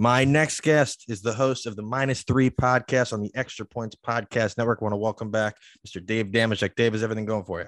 My 0.00 0.24
next 0.24 0.60
guest 0.60 1.06
is 1.08 1.22
the 1.22 1.32
host 1.32 1.66
of 1.66 1.74
the 1.74 1.82
Minus 1.82 2.22
Three 2.22 2.50
podcast 2.50 3.12
on 3.12 3.20
the 3.20 3.32
Extra 3.34 3.66
Points 3.66 3.96
Podcast 3.96 4.56
Network. 4.56 4.78
I 4.80 4.84
want 4.84 4.92
to 4.92 4.96
welcome 4.96 5.32
back 5.32 5.56
Mr. 5.84 6.04
Dave 6.06 6.26
Dameshek. 6.26 6.76
Dave, 6.76 6.94
is 6.94 7.02
everything 7.02 7.24
going 7.24 7.42
for 7.42 7.58
you? 7.62 7.66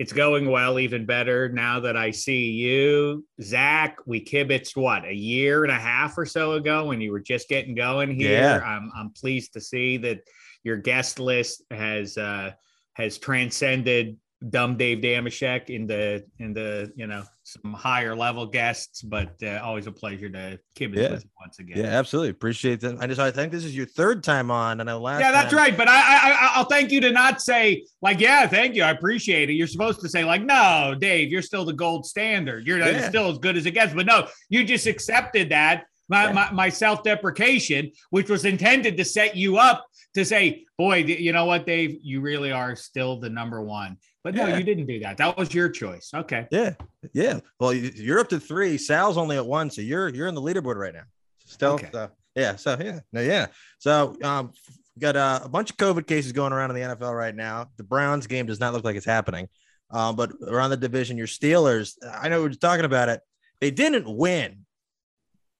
It's 0.00 0.12
going 0.12 0.50
well, 0.50 0.80
even 0.80 1.06
better 1.06 1.48
now 1.48 1.78
that 1.78 1.96
I 1.96 2.10
see 2.10 2.50
you, 2.50 3.24
Zach. 3.40 3.98
We 4.06 4.24
kibitzed 4.24 4.76
what 4.76 5.04
a 5.04 5.14
year 5.14 5.62
and 5.62 5.70
a 5.70 5.78
half 5.78 6.18
or 6.18 6.26
so 6.26 6.54
ago 6.54 6.86
when 6.86 7.00
you 7.00 7.12
were 7.12 7.20
just 7.20 7.48
getting 7.48 7.76
going 7.76 8.12
here. 8.12 8.40
Yeah. 8.40 8.56
I'm 8.64 8.90
I'm 8.96 9.10
pleased 9.10 9.52
to 9.52 9.60
see 9.60 9.98
that 9.98 10.22
your 10.64 10.78
guest 10.78 11.20
list 11.20 11.62
has 11.70 12.18
uh, 12.18 12.50
has 12.94 13.18
transcended 13.18 14.16
dumb 14.48 14.76
Dave 14.78 14.98
Dameshek 14.98 15.68
in 15.68 15.86
the 15.86 16.24
in 16.38 16.54
the 16.54 16.90
you 16.96 17.06
know 17.06 17.22
some 17.42 17.74
higher 17.74 18.14
level 18.16 18.46
guests, 18.46 19.02
but 19.02 19.34
uh, 19.42 19.60
always 19.62 19.86
a 19.86 19.92
pleasure 19.92 20.30
to 20.30 20.58
kibitz 20.74 20.96
Yeah. 20.96 21.10
with 21.10 21.24
you 21.24 21.30
once 21.40 21.58
again. 21.58 21.78
Yeah, 21.78 21.84
absolutely. 21.98 22.30
Appreciate 22.30 22.80
that. 22.80 22.96
I 23.00 23.06
just 23.06 23.20
I 23.20 23.30
think 23.30 23.52
this 23.52 23.64
is 23.64 23.76
your 23.76 23.86
third 23.86 24.22
time 24.22 24.50
on, 24.50 24.80
and 24.80 24.88
I 24.88 24.94
last 24.94 25.20
Yeah, 25.20 25.30
that's 25.32 25.50
time- 25.50 25.58
right. 25.58 25.76
But 25.76 25.88
I, 25.88 25.92
I, 26.00 26.30
I- 26.30 26.50
I'll 26.54 26.64
thank 26.64 26.90
you 26.90 27.00
to 27.02 27.10
not 27.12 27.42
say 27.42 27.84
like, 28.00 28.18
yeah, 28.20 28.46
thank 28.46 28.74
you, 28.76 28.82
I 28.82 28.90
appreciate 28.92 29.50
it. 29.50 29.54
You're 29.54 29.66
supposed 29.66 30.00
to 30.00 30.08
say 30.08 30.24
like, 30.24 30.42
no, 30.42 30.94
Dave, 30.98 31.30
you're 31.30 31.42
still 31.42 31.64
the 31.66 31.72
gold 31.74 32.06
standard. 32.06 32.66
You're 32.66 32.78
Yeah. 32.78 33.08
still 33.08 33.28
as 33.30 33.38
good 33.38 33.56
as 33.58 33.66
it 33.66 33.72
gets. 33.72 33.92
But 33.92 34.06
no, 34.06 34.28
you 34.48 34.64
just 34.64 34.86
accepted 34.86 35.50
that 35.50 35.84
my, 36.08 36.24
Yeah. 36.26 36.32
my, 36.32 36.50
my 36.52 36.68
self-deprecation, 36.68 37.92
which 38.10 38.28
was 38.30 38.44
intended 38.44 38.96
to 38.96 39.04
set 39.04 39.36
you 39.36 39.58
up 39.58 39.86
to 40.14 40.24
say, 40.24 40.64
boy, 40.78 40.96
you 40.98 41.32
know 41.32 41.44
what, 41.44 41.66
Dave, 41.66 41.98
you 42.02 42.20
really 42.20 42.50
are 42.52 42.74
still 42.74 43.20
the 43.20 43.30
number 43.30 43.62
one. 43.62 43.96
But 44.22 44.34
no, 44.34 44.46
Yeah. 44.46 44.58
you 44.58 44.64
didn't 44.64 44.86
do 44.86 45.00
that. 45.00 45.16
That 45.16 45.36
was 45.38 45.54
your 45.54 45.68
choice. 45.70 46.10
Okay. 46.14 46.46
Yeah, 46.50 46.74
yeah. 47.14 47.40
Well, 47.58 47.72
you- 47.72 47.90
you're 47.94 48.18
up 48.20 48.28
to 48.28 48.40
three. 48.40 48.76
Sal's 48.76 49.16
only 49.16 49.36
at 49.36 49.46
one, 49.46 49.70
so 49.70 49.80
you're 49.80 50.08
you're 50.10 50.28
in 50.28 50.34
the 50.34 50.42
leaderboard 50.42 50.76
right 50.76 50.92
now. 50.92 51.04
Still, 51.46 51.72
Okay. 51.72 51.88
so, 51.92 52.10
yeah. 52.34 52.56
So 52.56 52.76
yeah, 52.80 53.00
no, 53.12 53.20
yeah. 53.22 53.46
So 53.78 54.16
um, 54.22 54.52
got 54.98 55.16
uh, 55.16 55.40
a 55.42 55.48
bunch 55.48 55.70
of 55.70 55.76
COVID 55.78 56.06
cases 56.06 56.32
going 56.32 56.52
around 56.52 56.70
in 56.70 56.76
the 56.76 56.82
NFL 56.94 57.16
right 57.16 57.34
now. 57.34 57.70
The 57.78 57.84
Browns 57.84 58.26
game 58.26 58.44
does 58.46 58.60
not 58.60 58.74
look 58.74 58.84
like 58.84 58.96
it's 58.96 59.06
happening. 59.06 59.48
Um, 59.90 60.14
but 60.16 60.30
around 60.46 60.70
the 60.70 60.76
division, 60.76 61.16
your 61.16 61.26
Steelers. 61.26 61.94
I 62.12 62.28
know 62.28 62.42
we 62.42 62.48
we're 62.48 62.54
talking 62.54 62.84
about 62.84 63.08
it. 63.08 63.20
They 63.60 63.70
didn't 63.72 64.06
win, 64.08 64.66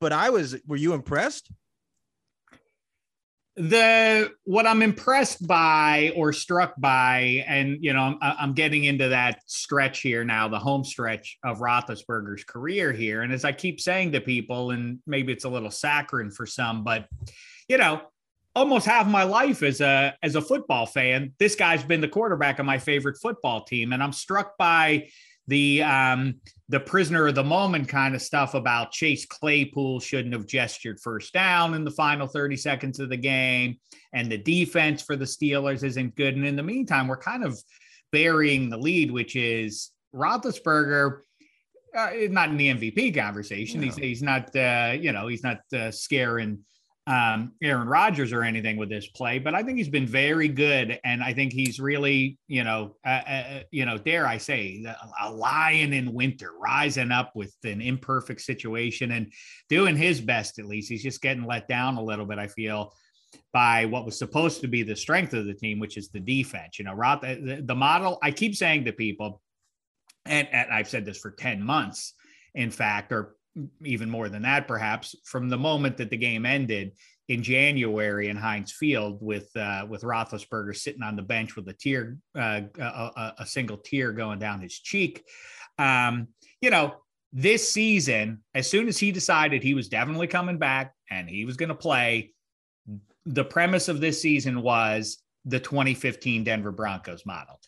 but 0.01 0.13
I 0.13 0.31
was. 0.31 0.57
Were 0.67 0.77
you 0.77 0.93
impressed? 0.93 1.51
The 3.61 4.33
what 4.45 4.67
I'm 4.67 4.81
impressed 4.81 5.47
by 5.47 6.13
or 6.17 6.33
struck 6.33 6.75
by, 6.79 7.45
and 7.47 7.79
you 7.81 7.93
know, 7.93 8.01
I'm, 8.01 8.19
I'm 8.21 8.53
getting 8.55 8.85
into 8.85 9.11
that 9.11 9.41
stretch 9.47 10.01
here 10.01 10.25
now, 10.25 10.49
the 10.49 10.59
home 10.59 10.83
stretch 10.83 11.37
of 11.45 11.59
Roethlisberger's 11.59 12.45
career 12.45 12.93
here. 12.93 13.23
And 13.23 13.33
as 13.33 13.45
I 13.45 13.53
keep 13.53 13.81
saying 13.81 14.13
to 14.13 14.21
people, 14.21 14.71
and 14.71 15.01
maybe 15.07 15.33
it's 15.33 15.45
a 15.45 15.49
little 15.49 15.71
saccharine 15.71 16.31
for 16.31 16.47
some, 16.47 16.85
but 16.85 17.07
you 17.69 17.77
know, 17.77 18.01
almost 18.57 18.87
half 18.87 19.07
my 19.07 19.25
life 19.25 19.63
as 19.63 19.81
a 19.81 20.17
as 20.23 20.37
a 20.37 20.43
football 20.43 20.87
fan, 20.87 21.35
this 21.39 21.55
guy's 21.55 21.85
been 21.85 22.01
the 22.01 22.09
quarterback 22.09 22.59
of 22.59 22.67
my 22.67 22.79
favorite 22.79 23.19
football 23.21 23.65
team, 23.65 23.93
and 23.93 24.03
I'm 24.03 24.13
struck 24.13 24.57
by 24.57 25.09
the 25.49 25.83
um 25.83 26.35
the 26.69 26.81
prisoner 26.81 27.27
of 27.27 27.35
the 27.35 27.43
moment 27.43 27.89
kind 27.89 28.15
of 28.15 28.23
stuff 28.23 28.55
about 28.55 28.93
Chase 28.93 29.27
Claypool 29.27 29.99
shouldn't 29.99 30.35
have 30.35 30.47
gestured 30.47 31.01
first 31.01 31.33
down 31.33 31.75
in 31.75 31.85
the 31.85 31.91
final 31.91 32.29
30 32.29 32.57
seconds 32.57 33.01
of 33.01 33.09
the 33.09 33.17
game, 33.17 33.77
and 34.13 34.31
the 34.31 34.39
defense 34.39 35.03
for 35.03 35.17
the 35.17 35.25
Steelers 35.25 35.83
isn't 35.83 36.15
good. 36.15 36.37
And 36.37 36.47
in 36.47 36.55
the 36.55 36.63
meantime, 36.63 37.09
we're 37.09 37.17
kind 37.17 37.45
of 37.45 37.61
burying 38.13 38.71
the 38.71 38.79
lead, 38.79 39.11
which 39.11 39.37
is 39.37 39.91
Roethlisberger. 40.15 41.21
Uh, 41.97 42.11
not 42.29 42.51
in 42.51 42.57
the 42.57 42.73
MVP 42.73 43.17
conversation. 43.17 43.83
He's 43.83 43.97
he's 43.97 44.23
not 44.23 44.55
uh, 44.55 44.95
you 44.99 45.11
know 45.13 45.27
he's 45.27 45.43
not 45.43 45.59
uh, 45.75 45.91
scaring 45.91 46.61
um, 47.07 47.53
Aaron 47.63 47.89
Rodgers 47.89 48.33
or 48.33 48.43
anything 48.43 48.77
with 48.77 48.89
this 48.89 49.09
play, 49.09 49.39
but 49.39 49.55
I 49.55 49.63
think 49.63 49.79
he's 49.79 49.89
been 49.89 50.07
very 50.07 50.49
good, 50.49 51.01
and 51.03 51.23
I 51.23 51.33
think 51.33 51.53
he's 51.53 51.81
really, 51.81 52.39
you 52.47 52.63
know, 52.63 52.97
uh, 53.05 53.23
uh, 53.27 53.61
you 53.71 53.87
know, 53.87 53.99
dare 53.99 54.27
I 54.27 54.39
say, 54.39 54.85
a, 55.21 55.33
lion 55.33 55.93
in 55.93 56.13
winter, 56.13 56.53
rising 56.59 57.11
up 57.11 57.33
with 57.35 57.55
an 57.65 57.81
imperfect 57.81 58.43
situation 58.43 59.13
and 59.13 59.33
doing 59.69 59.97
his 59.97 60.21
best. 60.21 60.59
At 60.59 60.67
least 60.67 60.91
he's 60.91 61.03
just 61.03 61.23
getting 61.23 61.47
let 61.47 61.69
down 61.69 61.97
a 61.97 62.03
little 62.03 62.27
bit. 62.27 62.39
I 62.39 62.49
feel 62.49 62.93
by 63.53 63.87
what 63.87 64.05
was 64.05 64.19
supposed 64.19 64.61
to 64.61 64.69
be 64.69 64.83
the 64.83 64.97
strength 64.97 65.33
of 65.35 65.47
the 65.47 65.55
team, 65.55 65.79
which 65.79 65.97
is 65.97 66.11
the 66.11 66.21
defense. 66.21 66.79
You 66.79 66.85
know, 66.85 66.95
Roth, 66.95 67.23
the, 67.23 67.63
the 67.65 67.75
model. 67.75 68.19
I 68.23 68.31
keep 68.31 68.55
saying 68.55 68.85
to 68.85 68.93
people, 68.93 69.41
and, 70.27 70.47
and 70.53 70.71
I've 70.71 70.89
said 70.89 71.05
this 71.05 71.19
for 71.19 71.31
ten 71.31 71.63
months, 71.63 72.15
in 72.55 72.71
fact, 72.71 73.11
or 73.11 73.37
even 73.85 74.11
more 74.11 74.29
than 74.29 74.43
that, 74.43 74.69
perhaps, 74.69 75.15
from 75.25 75.49
the 75.49 75.59
moment 75.59 75.97
that 75.97 76.11
the 76.11 76.17
game 76.17 76.47
ended 76.47 76.93
in 77.29 77.43
January 77.43 78.29
in 78.29 78.37
Heinz 78.37 78.73
Field 78.73 79.19
with 79.21 79.55
uh, 79.57 79.87
with 79.89 80.03
Roethlisberger 80.03 80.77
sitting 80.77 81.03
on 81.03 81.17
the 81.17 81.23
bench 81.23 81.57
with 81.57 81.69
a 81.69 81.73
tear, 81.73 82.17
uh, 82.37 82.63
a, 82.79 83.33
a, 83.39 83.47
single 83.47 83.77
tear 83.77 84.13
going 84.13 84.39
down 84.39 84.61
his 84.61 84.79
cheek. 84.79 85.25
Um, 85.79 86.29
you 86.61 86.71
know, 86.71 86.95
this 87.33 87.73
season, 87.73 88.43
as 88.55 88.69
soon 88.69 88.89
as 88.89 88.99
he 88.99 89.13
decided 89.13 89.63
he 89.63 89.75
was 89.75 89.89
definitely 89.89 90.27
coming 90.27 90.59
back 90.59 90.95
and 91.11 91.29
he 91.29 91.45
was 91.45 91.57
going 91.57 91.69
to 91.69 91.75
play, 91.75 92.33
the 93.27 93.45
premise 93.45 93.89
of 93.89 94.01
this 94.01 94.21
season 94.21 94.63
was 94.63 95.19
the 95.45 95.61
2015 95.61 96.45
Denver 96.45 96.73
Broncos 96.73 97.25
model 97.25 97.61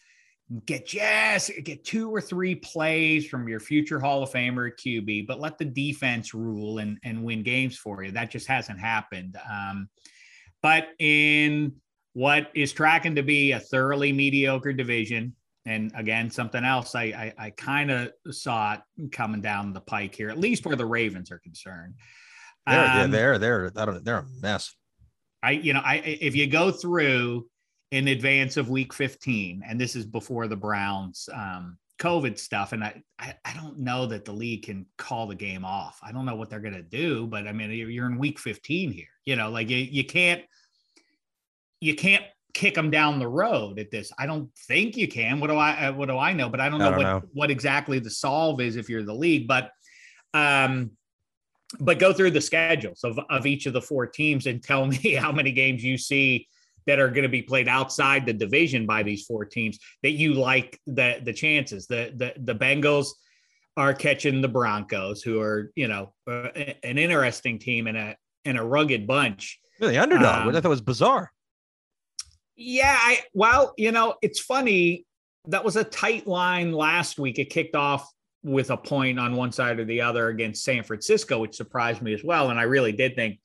get 0.66 0.86
just 0.86 1.50
get 1.64 1.84
two 1.84 2.10
or 2.10 2.20
three 2.20 2.54
plays 2.54 3.26
from 3.26 3.48
your 3.48 3.60
future 3.60 4.00
Hall 4.00 4.22
of 4.22 4.30
Famer 4.30 4.70
QB, 4.72 5.26
but 5.26 5.40
let 5.40 5.58
the 5.58 5.64
defense 5.64 6.34
rule 6.34 6.78
and 6.78 6.98
and 7.04 7.24
win 7.24 7.42
games 7.42 7.76
for 7.76 8.02
you. 8.02 8.10
That 8.12 8.30
just 8.30 8.46
hasn't 8.46 8.78
happened. 8.78 9.36
Um, 9.50 9.88
but 10.62 10.88
in 10.98 11.74
what 12.12 12.50
is 12.54 12.72
tracking 12.72 13.14
to 13.16 13.22
be 13.22 13.52
a 13.52 13.60
thoroughly 13.60 14.12
mediocre 14.12 14.72
division, 14.72 15.34
and 15.64 15.92
again 15.94 16.30
something 16.30 16.64
else 16.64 16.94
I 16.94 17.04
I, 17.04 17.34
I 17.38 17.50
kind 17.50 17.90
of 17.90 18.12
saw 18.30 18.74
it 18.74 19.12
coming 19.12 19.40
down 19.40 19.72
the 19.72 19.80
pike 19.80 20.14
here, 20.14 20.28
at 20.28 20.38
least 20.38 20.66
where 20.66 20.76
the 20.76 20.86
Ravens 20.86 21.30
are 21.30 21.38
concerned. 21.38 21.94
They're, 22.66 22.76
yeah, 22.76 23.02
Um, 23.04 23.10
they're 23.10 23.38
they're 23.38 23.72
I 23.76 23.84
don't, 23.84 24.04
they're 24.04 24.18
a 24.18 24.26
mess. 24.40 24.74
I, 25.42 25.52
you 25.52 25.72
know, 25.72 25.80
I 25.84 25.96
if 25.96 26.36
you 26.36 26.46
go 26.46 26.70
through 26.70 27.48
in 27.92 28.08
advance 28.08 28.56
of 28.56 28.70
week 28.70 28.92
15, 28.92 29.62
and 29.68 29.78
this 29.78 29.94
is 29.94 30.06
before 30.06 30.48
the 30.48 30.56
Browns 30.56 31.28
um 31.32 31.78
COVID 32.00 32.36
stuff, 32.38 32.72
and 32.72 32.82
I, 32.82 33.00
I 33.18 33.36
I 33.44 33.54
don't 33.54 33.78
know 33.78 34.06
that 34.06 34.24
the 34.24 34.32
league 34.32 34.64
can 34.64 34.86
call 34.98 35.28
the 35.28 35.36
game 35.36 35.64
off. 35.64 36.00
I 36.02 36.10
don't 36.10 36.26
know 36.26 36.34
what 36.34 36.50
they're 36.50 36.58
gonna 36.58 36.82
do, 36.82 37.26
but 37.28 37.46
I 37.46 37.52
mean 37.52 37.70
you're 37.70 38.06
in 38.06 38.18
week 38.18 38.40
15 38.40 38.90
here. 38.90 39.04
You 39.24 39.36
know, 39.36 39.50
like 39.50 39.68
you 39.68 39.76
you 39.76 40.04
can't 40.04 40.42
you 41.80 41.94
can't 41.94 42.24
kick 42.54 42.74
them 42.74 42.90
down 42.90 43.18
the 43.18 43.28
road 43.28 43.78
at 43.78 43.90
this. 43.90 44.10
I 44.18 44.26
don't 44.26 44.50
think 44.66 44.96
you 44.96 45.06
can. 45.06 45.38
What 45.38 45.48
do 45.48 45.56
I 45.56 45.88
uh, 45.88 45.92
what 45.92 46.08
do 46.08 46.18
I 46.18 46.32
know? 46.32 46.48
But 46.48 46.60
I 46.60 46.70
don't 46.70 46.80
I 46.80 46.84
know 46.86 46.90
don't 46.90 46.98
what 46.98 47.06
know. 47.06 47.28
what 47.34 47.50
exactly 47.50 47.98
the 47.98 48.10
solve 48.10 48.60
is 48.60 48.76
if 48.76 48.88
you're 48.88 49.04
the 49.04 49.14
league. 49.14 49.46
But 49.46 49.70
um 50.34 50.92
but 51.78 51.98
go 51.98 52.12
through 52.12 52.32
the 52.32 52.40
schedules 52.40 53.04
of, 53.04 53.18
of 53.30 53.46
each 53.46 53.66
of 53.66 53.74
the 53.74 53.80
four 53.80 54.06
teams 54.06 54.46
and 54.46 54.62
tell 54.62 54.86
me 54.86 55.12
how 55.12 55.30
many 55.30 55.52
games 55.52 55.84
you 55.84 55.98
see 55.98 56.48
that 56.86 56.98
are 56.98 57.08
going 57.08 57.22
to 57.22 57.28
be 57.28 57.42
played 57.42 57.68
outside 57.68 58.26
the 58.26 58.32
division 58.32 58.86
by 58.86 59.02
these 59.02 59.24
four 59.24 59.44
teams 59.44 59.78
that 60.02 60.12
you 60.12 60.34
like 60.34 60.78
the 60.86 61.20
the 61.22 61.32
chances. 61.32 61.86
The 61.86 62.12
the 62.16 62.34
the 62.40 62.54
Bengals 62.54 63.08
are 63.76 63.94
catching 63.94 64.40
the 64.42 64.48
Broncos 64.48 65.22
who 65.22 65.40
are 65.40 65.72
you 65.76 65.88
know 65.88 66.12
uh, 66.28 66.48
an 66.82 66.98
interesting 66.98 67.58
team 67.58 67.86
and 67.86 67.96
a 67.96 68.16
and 68.44 68.58
a 68.58 68.62
rugged 68.62 69.06
bunch. 69.06 69.58
The 69.80 70.00
underdog, 70.00 70.46
which 70.46 70.54
I 70.54 70.58
Um, 70.58 70.62
thought 70.62 70.68
was 70.68 70.80
bizarre. 70.80 71.32
yeah 72.56 72.96
I 73.00 73.20
well 73.34 73.72
you 73.76 73.92
know 73.92 74.14
it's 74.22 74.40
funny. 74.40 75.06
That 75.48 75.64
was 75.64 75.76
a 75.76 75.82
tight 75.84 76.26
line 76.28 76.72
last 76.72 77.18
week. 77.18 77.38
It 77.38 77.46
kicked 77.46 77.74
off 77.74 78.08
with 78.44 78.70
a 78.70 78.76
point 78.76 79.18
on 79.18 79.36
one 79.36 79.50
side 79.52 79.78
or 79.80 79.84
the 79.84 80.00
other 80.00 80.28
against 80.28 80.64
San 80.64 80.82
Francisco 80.84 81.38
which 81.38 81.54
surprised 81.56 82.02
me 82.02 82.12
as 82.14 82.22
well. 82.24 82.50
And 82.50 82.58
I 82.58 82.64
really 82.64 82.92
did 82.92 83.14
think 83.16 83.40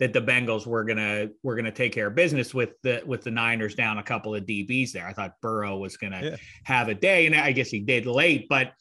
that 0.00 0.12
the 0.12 0.20
Bengals 0.20 0.66
were 0.66 0.84
gonna 0.84 1.28
were 1.42 1.54
gonna 1.56 1.70
take 1.70 1.92
care 1.92 2.08
of 2.08 2.14
business 2.14 2.52
with 2.52 2.70
the 2.82 3.02
with 3.06 3.22
the 3.22 3.30
Niners 3.30 3.74
down 3.74 3.98
a 3.98 4.02
couple 4.02 4.34
of 4.34 4.44
DBs 4.44 4.92
there. 4.92 5.06
I 5.06 5.12
thought 5.12 5.40
Burrow 5.40 5.76
was 5.76 5.96
gonna 5.96 6.20
Yeah. 6.22 6.36
have 6.64 6.88
a 6.88 6.94
day, 6.94 7.26
and 7.26 7.34
I 7.34 7.52
guess 7.52 7.68
he 7.70 7.80
did 7.80 8.06
late. 8.06 8.48
But 8.48 8.72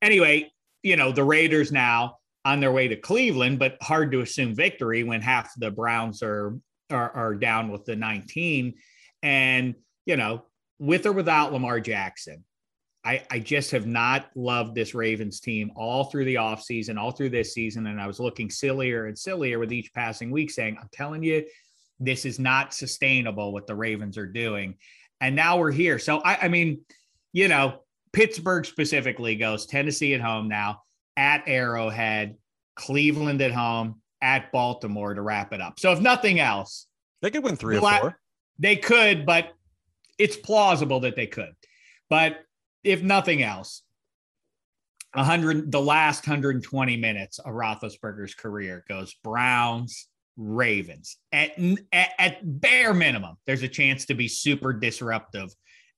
anyway, 0.00 0.50
you 0.82 0.96
know 0.96 1.12
the 1.12 1.24
Raiders 1.24 1.72
now 1.72 2.16
on 2.44 2.60
their 2.60 2.72
way 2.72 2.88
to 2.88 2.96
Cleveland, 2.96 3.58
but 3.58 3.76
hard 3.82 4.12
to 4.12 4.20
assume 4.20 4.54
victory 4.54 5.02
when 5.02 5.20
half 5.20 5.50
the 5.58 5.70
Browns 5.70 6.22
are 6.22 6.56
are, 6.90 7.10
are 7.12 7.34
down 7.34 7.70
with 7.70 7.84
the 7.84 7.94
19. 7.96 8.74
And 9.22 9.74
you 10.06 10.16
know, 10.16 10.44
with 10.78 11.04
or 11.06 11.12
without 11.12 11.52
Lamar 11.52 11.80
Jackson, 11.80 12.44
I, 13.04 13.22
I 13.30 13.38
just 13.38 13.70
have 13.70 13.86
not 13.86 14.26
loved 14.34 14.74
this 14.74 14.94
Ravens 14.94 15.40
team 15.40 15.70
all 15.74 16.04
through 16.04 16.26
the 16.26 16.34
offseason, 16.34 16.98
all 16.98 17.12
through 17.12 17.30
this 17.30 17.54
season. 17.54 17.86
And 17.86 18.00
I 18.00 18.06
was 18.06 18.20
looking 18.20 18.50
sillier 18.50 19.06
and 19.06 19.18
sillier 19.18 19.58
with 19.58 19.72
each 19.72 19.92
passing 19.94 20.30
week, 20.30 20.50
saying, 20.50 20.76
I'm 20.78 20.90
telling 20.92 21.22
you, 21.22 21.46
this 21.98 22.24
is 22.24 22.38
not 22.38 22.74
sustainable 22.74 23.52
what 23.52 23.66
the 23.66 23.74
Ravens 23.74 24.18
are 24.18 24.26
doing. 24.26 24.76
And 25.20 25.34
now 25.34 25.58
we're 25.58 25.70
here. 25.70 25.98
So, 25.98 26.18
I, 26.20 26.36
I 26.42 26.48
mean, 26.48 26.80
you 27.32 27.48
know, 27.48 27.80
Pittsburgh 28.12 28.66
specifically 28.66 29.36
goes 29.36 29.66
Tennessee 29.66 30.14
at 30.14 30.20
home 30.20 30.48
now, 30.48 30.82
at 31.16 31.44
Arrowhead, 31.46 32.36
Cleveland 32.74 33.40
at 33.40 33.52
home, 33.52 34.00
at 34.20 34.52
Baltimore 34.52 35.14
to 35.14 35.22
wrap 35.22 35.52
it 35.52 35.60
up. 35.60 35.78
So 35.78 35.92
if 35.92 36.00
nothing 36.00 36.40
else, 36.40 36.86
they 37.22 37.30
could 37.30 37.44
win 37.44 37.56
three 37.56 37.78
or 37.78 37.80
four. 37.80 38.18
They 38.58 38.76
could, 38.76 39.24
but 39.24 39.52
it's 40.18 40.36
plausible 40.36 41.00
that 41.00 41.16
they 41.16 41.26
could. 41.26 41.52
But 42.10 42.40
if 42.84 43.02
nothing 43.02 43.42
else, 43.42 43.82
100 45.14 45.72
the 45.72 45.80
last 45.80 46.26
120 46.26 46.96
minutes 46.96 47.38
of 47.38 47.52
Roethlisberger's 47.52 48.34
career 48.34 48.84
goes 48.88 49.14
Browns, 49.24 50.08
Ravens. 50.36 51.16
At, 51.32 51.58
at, 51.92 52.10
at 52.18 52.60
bare 52.60 52.94
minimum, 52.94 53.36
there's 53.46 53.62
a 53.62 53.68
chance 53.68 54.06
to 54.06 54.14
be 54.14 54.28
super 54.28 54.72
disruptive 54.72 55.50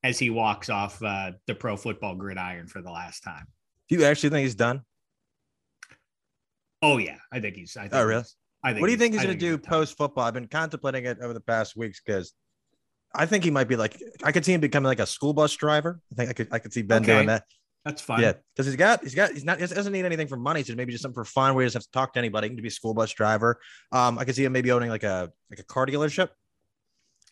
as 0.02 0.18
he 0.18 0.30
walks 0.30 0.68
off 0.68 1.02
uh, 1.02 1.32
the 1.46 1.54
pro 1.54 1.76
football 1.76 2.14
gridiron 2.14 2.66
for 2.66 2.82
the 2.82 2.90
last 2.90 3.22
time. 3.22 3.46
Do 3.88 3.96
you 3.96 4.04
actually 4.04 4.30
think 4.30 4.44
he's 4.44 4.54
done? 4.54 4.82
Oh 6.80 6.98
yeah, 6.98 7.18
I 7.30 7.38
think 7.38 7.56
he's. 7.56 7.76
I 7.76 7.82
think 7.82 7.94
oh 7.94 8.04
really? 8.04 8.24
I 8.64 8.72
think. 8.72 8.80
What 8.80 8.86
do 8.86 8.92
you 8.92 8.98
think 8.98 9.14
he's 9.14 9.22
going 9.22 9.38
to 9.38 9.40
do 9.40 9.58
post 9.58 9.96
football? 9.96 10.24
I've 10.24 10.34
been 10.34 10.48
contemplating 10.48 11.04
it 11.04 11.18
over 11.20 11.32
the 11.32 11.40
past 11.40 11.76
weeks 11.76 12.00
because 12.04 12.32
I 13.14 13.26
think 13.26 13.44
he 13.44 13.50
might 13.50 13.68
be 13.68 13.76
like 13.76 14.00
I 14.22 14.32
could 14.32 14.44
see 14.44 14.52
him 14.52 14.60
becoming 14.60 14.86
like 14.86 15.00
a 15.00 15.06
school 15.06 15.32
bus 15.32 15.54
driver. 15.54 16.00
I 16.12 16.14
think 16.14 16.30
I 16.30 16.32
could 16.32 16.48
I 16.52 16.58
could 16.58 16.72
see 16.72 16.82
Ben 16.82 17.02
okay. 17.02 17.14
doing 17.14 17.26
that. 17.26 17.44
That's 17.84 18.00
fine. 18.00 18.20
Yeah, 18.20 18.34
because 18.54 18.66
he's 18.66 18.76
got 18.76 19.02
he's 19.02 19.14
got 19.14 19.32
he's 19.32 19.44
not 19.44 19.58
he 19.58 19.66
doesn't 19.66 19.92
need 19.92 20.04
anything 20.04 20.28
for 20.28 20.36
money, 20.36 20.62
so 20.62 20.74
maybe 20.74 20.92
just 20.92 21.02
something 21.02 21.14
for 21.14 21.24
fun 21.24 21.54
where 21.54 21.62
he 21.62 21.66
doesn't 21.66 21.80
have 21.80 21.84
to 21.84 21.90
talk 21.90 22.12
to 22.12 22.18
anybody. 22.18 22.48
He 22.48 22.54
can 22.54 22.62
be 22.62 22.68
a 22.68 22.70
school 22.70 22.94
bus 22.94 23.12
driver. 23.12 23.60
Um, 23.90 24.18
I 24.18 24.24
could 24.24 24.36
see 24.36 24.44
him 24.44 24.52
maybe 24.52 24.70
owning 24.70 24.88
like 24.88 25.02
a 25.02 25.32
like 25.50 25.58
a 25.58 25.64
car 25.64 25.86
dealership. 25.86 26.28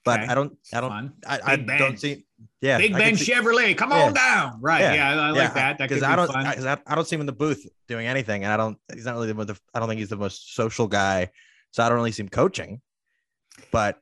But 0.04 0.20
okay. 0.20 0.32
I 0.32 0.34
don't 0.34 0.56
I 0.72 0.80
don't 0.80 1.12
I, 1.26 1.40
I 1.44 1.56
don't 1.56 2.00
see 2.00 2.24
yeah 2.62 2.78
Big 2.78 2.94
Ben 2.94 3.16
see, 3.16 3.32
Chevrolet 3.32 3.76
come 3.76 3.90
yeah. 3.90 4.04
on 4.04 4.14
down 4.14 4.58
right 4.62 4.80
yeah, 4.80 4.94
yeah 4.94 5.10
I, 5.10 5.12
I 5.12 5.30
like 5.30 5.36
yeah. 5.36 5.74
that 5.74 5.78
because 5.78 6.02
I 6.02 6.16
don't 6.16 6.34
I, 6.34 6.72
I, 6.72 6.78
I 6.86 6.94
don't 6.94 7.06
see 7.06 7.16
him 7.16 7.20
in 7.20 7.26
the 7.26 7.32
booth 7.32 7.66
doing 7.86 8.06
anything 8.06 8.44
and 8.44 8.52
I 8.52 8.56
don't 8.56 8.78
he's 8.94 9.04
not 9.04 9.14
really 9.14 9.30
the 9.30 9.60
I 9.74 9.78
don't 9.78 9.88
think 9.88 9.98
he's 9.98 10.08
the 10.08 10.16
most 10.16 10.54
social 10.54 10.86
guy 10.86 11.28
so 11.72 11.82
I 11.82 11.90
don't 11.90 11.98
really 11.98 12.12
see 12.12 12.22
him 12.22 12.30
coaching 12.30 12.80
but 13.70 13.98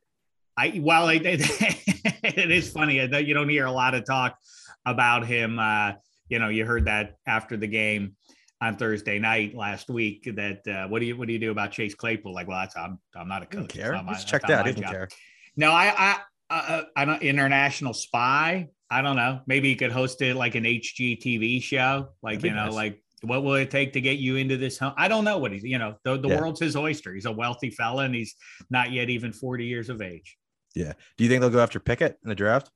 I 0.59 0.81
well 0.83 1.09
it, 1.09 1.23
is 2.51 2.71
funny 2.71 3.07
that 3.07 3.27
you 3.27 3.35
don't 3.35 3.49
hear 3.49 3.67
a 3.67 3.73
lot 3.73 3.95
of 3.95 4.05
talk 4.05 4.37
about 4.85 5.27
him 5.27 5.59
uh 5.59 5.93
you 6.29 6.39
know, 6.39 6.49
you 6.49 6.65
heard 6.65 6.85
that 6.87 7.17
after 7.27 7.57
the 7.57 7.67
game 7.67 8.15
on 8.61 8.77
Thursday 8.77 9.19
night 9.19 9.55
last 9.55 9.89
week. 9.89 10.29
That 10.35 10.67
uh, 10.67 10.89
what 10.89 11.01
do 11.01 11.07
you 11.07 11.17
what 11.17 11.27
do 11.27 11.33
you 11.33 11.39
do 11.39 11.51
about 11.51 11.73
Chase 11.73 11.95
Claypool? 11.95 12.35
Like, 12.35 12.49
well, 12.49 12.61
that's 12.61 12.77
I'm 12.77 12.99
I'm 13.17 13.29
not 13.29 13.43
a 13.43 13.47
coach. 13.47 13.71
Care. 13.71 14.01
My, 14.03 14.15
He's 14.15 14.25
checked 14.25 14.51
out. 14.51 14.67
He 14.67 14.73
doesn't 14.73 14.89
care. 14.89 15.09
No, 15.57 15.73
I 15.73 15.93
I 15.97 16.19
uh, 16.51 16.83
I 16.97 17.05
don't 17.05 17.23
international 17.23 17.95
spy. 17.95 18.69
I 18.91 19.03
don't 19.03 19.17
know. 19.17 19.41
Maybe 19.47 19.69
he 19.69 19.75
could 19.75 19.93
host 19.93 20.23
it 20.23 20.37
like 20.37 20.55
an 20.55 20.65
HGTV 20.65 21.63
show. 21.63 22.09
Like 22.23 22.43
you 22.43 22.51
know, 22.51 22.67
nice. 22.67 22.75
like 22.75 23.03
what 23.23 23.43
will 23.43 23.55
it 23.55 23.71
take 23.71 23.93
to 23.95 24.01
get 24.01 24.19
you 24.19 24.37
into 24.37 24.57
this 24.57 24.79
home? 24.79 24.95
I 24.97 25.09
don't 25.09 25.25
know 25.25 25.39
what 25.39 25.53
he's. 25.53 25.63
You 25.63 25.79
know, 25.79 25.97
the, 26.05 26.19
the 26.19 26.29
yeah. 26.29 26.41
world's 26.41 26.61
his 26.61 26.77
oyster. 26.77 27.15
He's 27.15 27.27
a 27.27 27.33
wealthy 27.33 27.71
fella, 27.71 28.05
and 28.05 28.15
he's 28.15 28.35
not 28.71 28.93
yet 28.93 29.11
even 29.11 29.33
forty 29.33 29.67
years 29.67 29.89
of 29.89 30.01
age. 30.01 30.37
Yeah. 30.79 30.93
Do 31.17 31.25
you 31.25 31.31
think 31.31 31.41
they'll 31.41 31.51
go 31.51 31.59
after 31.59 31.81
Pickett 31.81 32.19
in 32.23 32.29
the 32.29 32.37
draft? 32.37 32.71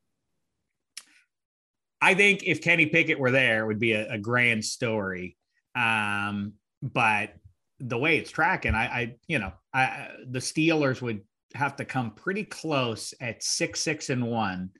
I 2.00 2.14
think 2.14 2.42
if 2.42 2.60
Kenny 2.60 2.86
Pickett 2.86 3.20
were 3.20 3.30
there, 3.30 3.62
it 3.62 3.66
would 3.68 3.78
be 3.78 3.92
a, 3.92 4.14
a 4.14 4.18
grand 4.18 4.64
story. 4.64 5.36
Um, 5.76 6.54
but 6.82 7.34
the 7.78 7.96
way 7.96 8.18
it's 8.18 8.32
tracking, 8.32 8.74
I, 8.74 8.86
I 8.86 9.14
you 9.28 9.38
know, 9.38 9.52
I, 9.72 10.08
the 10.28 10.40
Steelers 10.40 11.00
would 11.00 11.20
have 11.54 11.76
to 11.76 11.84
come 11.84 12.10
pretty 12.10 12.42
close 12.42 13.14
at 13.20 13.44
six, 13.44 13.78
six, 13.78 14.10
and 14.10 14.26
one 14.26 14.70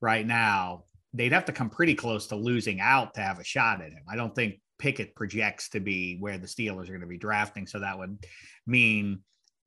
right 0.00 0.24
now. 0.24 0.84
They'd 1.14 1.32
have 1.32 1.46
to 1.46 1.52
come 1.52 1.70
pretty 1.70 1.96
close 1.96 2.28
to 2.28 2.36
losing 2.36 2.80
out 2.80 3.14
to 3.14 3.22
have 3.22 3.40
a 3.40 3.44
shot 3.44 3.80
at 3.80 3.90
him. 3.90 4.04
I 4.08 4.14
don't 4.14 4.36
think 4.36 4.60
Pickett 4.78 5.16
projects 5.16 5.68
to 5.70 5.80
be 5.80 6.16
where 6.20 6.38
the 6.38 6.46
Steelers 6.46 6.84
are 6.84 6.92
going 6.92 7.00
to 7.00 7.08
be 7.08 7.18
drafting. 7.18 7.66
So 7.66 7.80
that 7.80 7.98
would 7.98 8.24
mean 8.68 9.18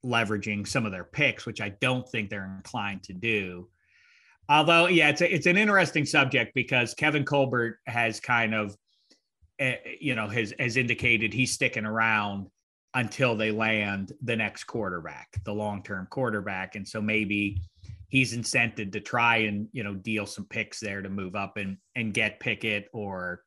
leveraging 0.05 0.67
some 0.67 0.85
of 0.85 0.91
their 0.91 1.03
picks, 1.03 1.45
which 1.45 1.61
I 1.61 1.69
don't 1.69 2.07
think 2.09 2.29
they're 2.29 2.53
inclined 2.55 3.03
to 3.03 3.13
do. 3.13 3.67
Although, 4.49 4.87
yeah, 4.87 5.09
it's 5.09 5.21
a, 5.21 5.33
it's 5.33 5.45
an 5.45 5.57
interesting 5.57 6.05
subject 6.05 6.53
because 6.53 6.93
Kevin 6.93 7.23
Colbert 7.23 7.79
has 7.85 8.19
kind 8.19 8.53
of, 8.53 8.75
uh, 9.61 9.73
you 9.99 10.15
know, 10.15 10.27
has 10.27 10.53
has 10.59 10.77
indicated 10.77 11.33
he's 11.33 11.51
sticking 11.51 11.85
around 11.85 12.47
until 12.93 13.35
they 13.35 13.51
land 13.51 14.11
the 14.21 14.35
next 14.35 14.65
quarterback, 14.65 15.29
the 15.45 15.53
long 15.53 15.83
term 15.83 16.07
quarterback, 16.09 16.75
and 16.75 16.87
so 16.87 17.01
maybe 17.01 17.61
he's 18.09 18.35
incented 18.35 18.91
to 18.91 18.99
try 18.99 19.37
and 19.37 19.67
you 19.71 19.83
know 19.83 19.93
deal 19.93 20.25
some 20.25 20.45
picks 20.45 20.79
there 20.79 21.01
to 21.01 21.09
move 21.09 21.35
up 21.35 21.55
and 21.57 21.77
and 21.95 22.13
get 22.13 22.39
Pickett 22.39 22.89
or, 22.91 23.43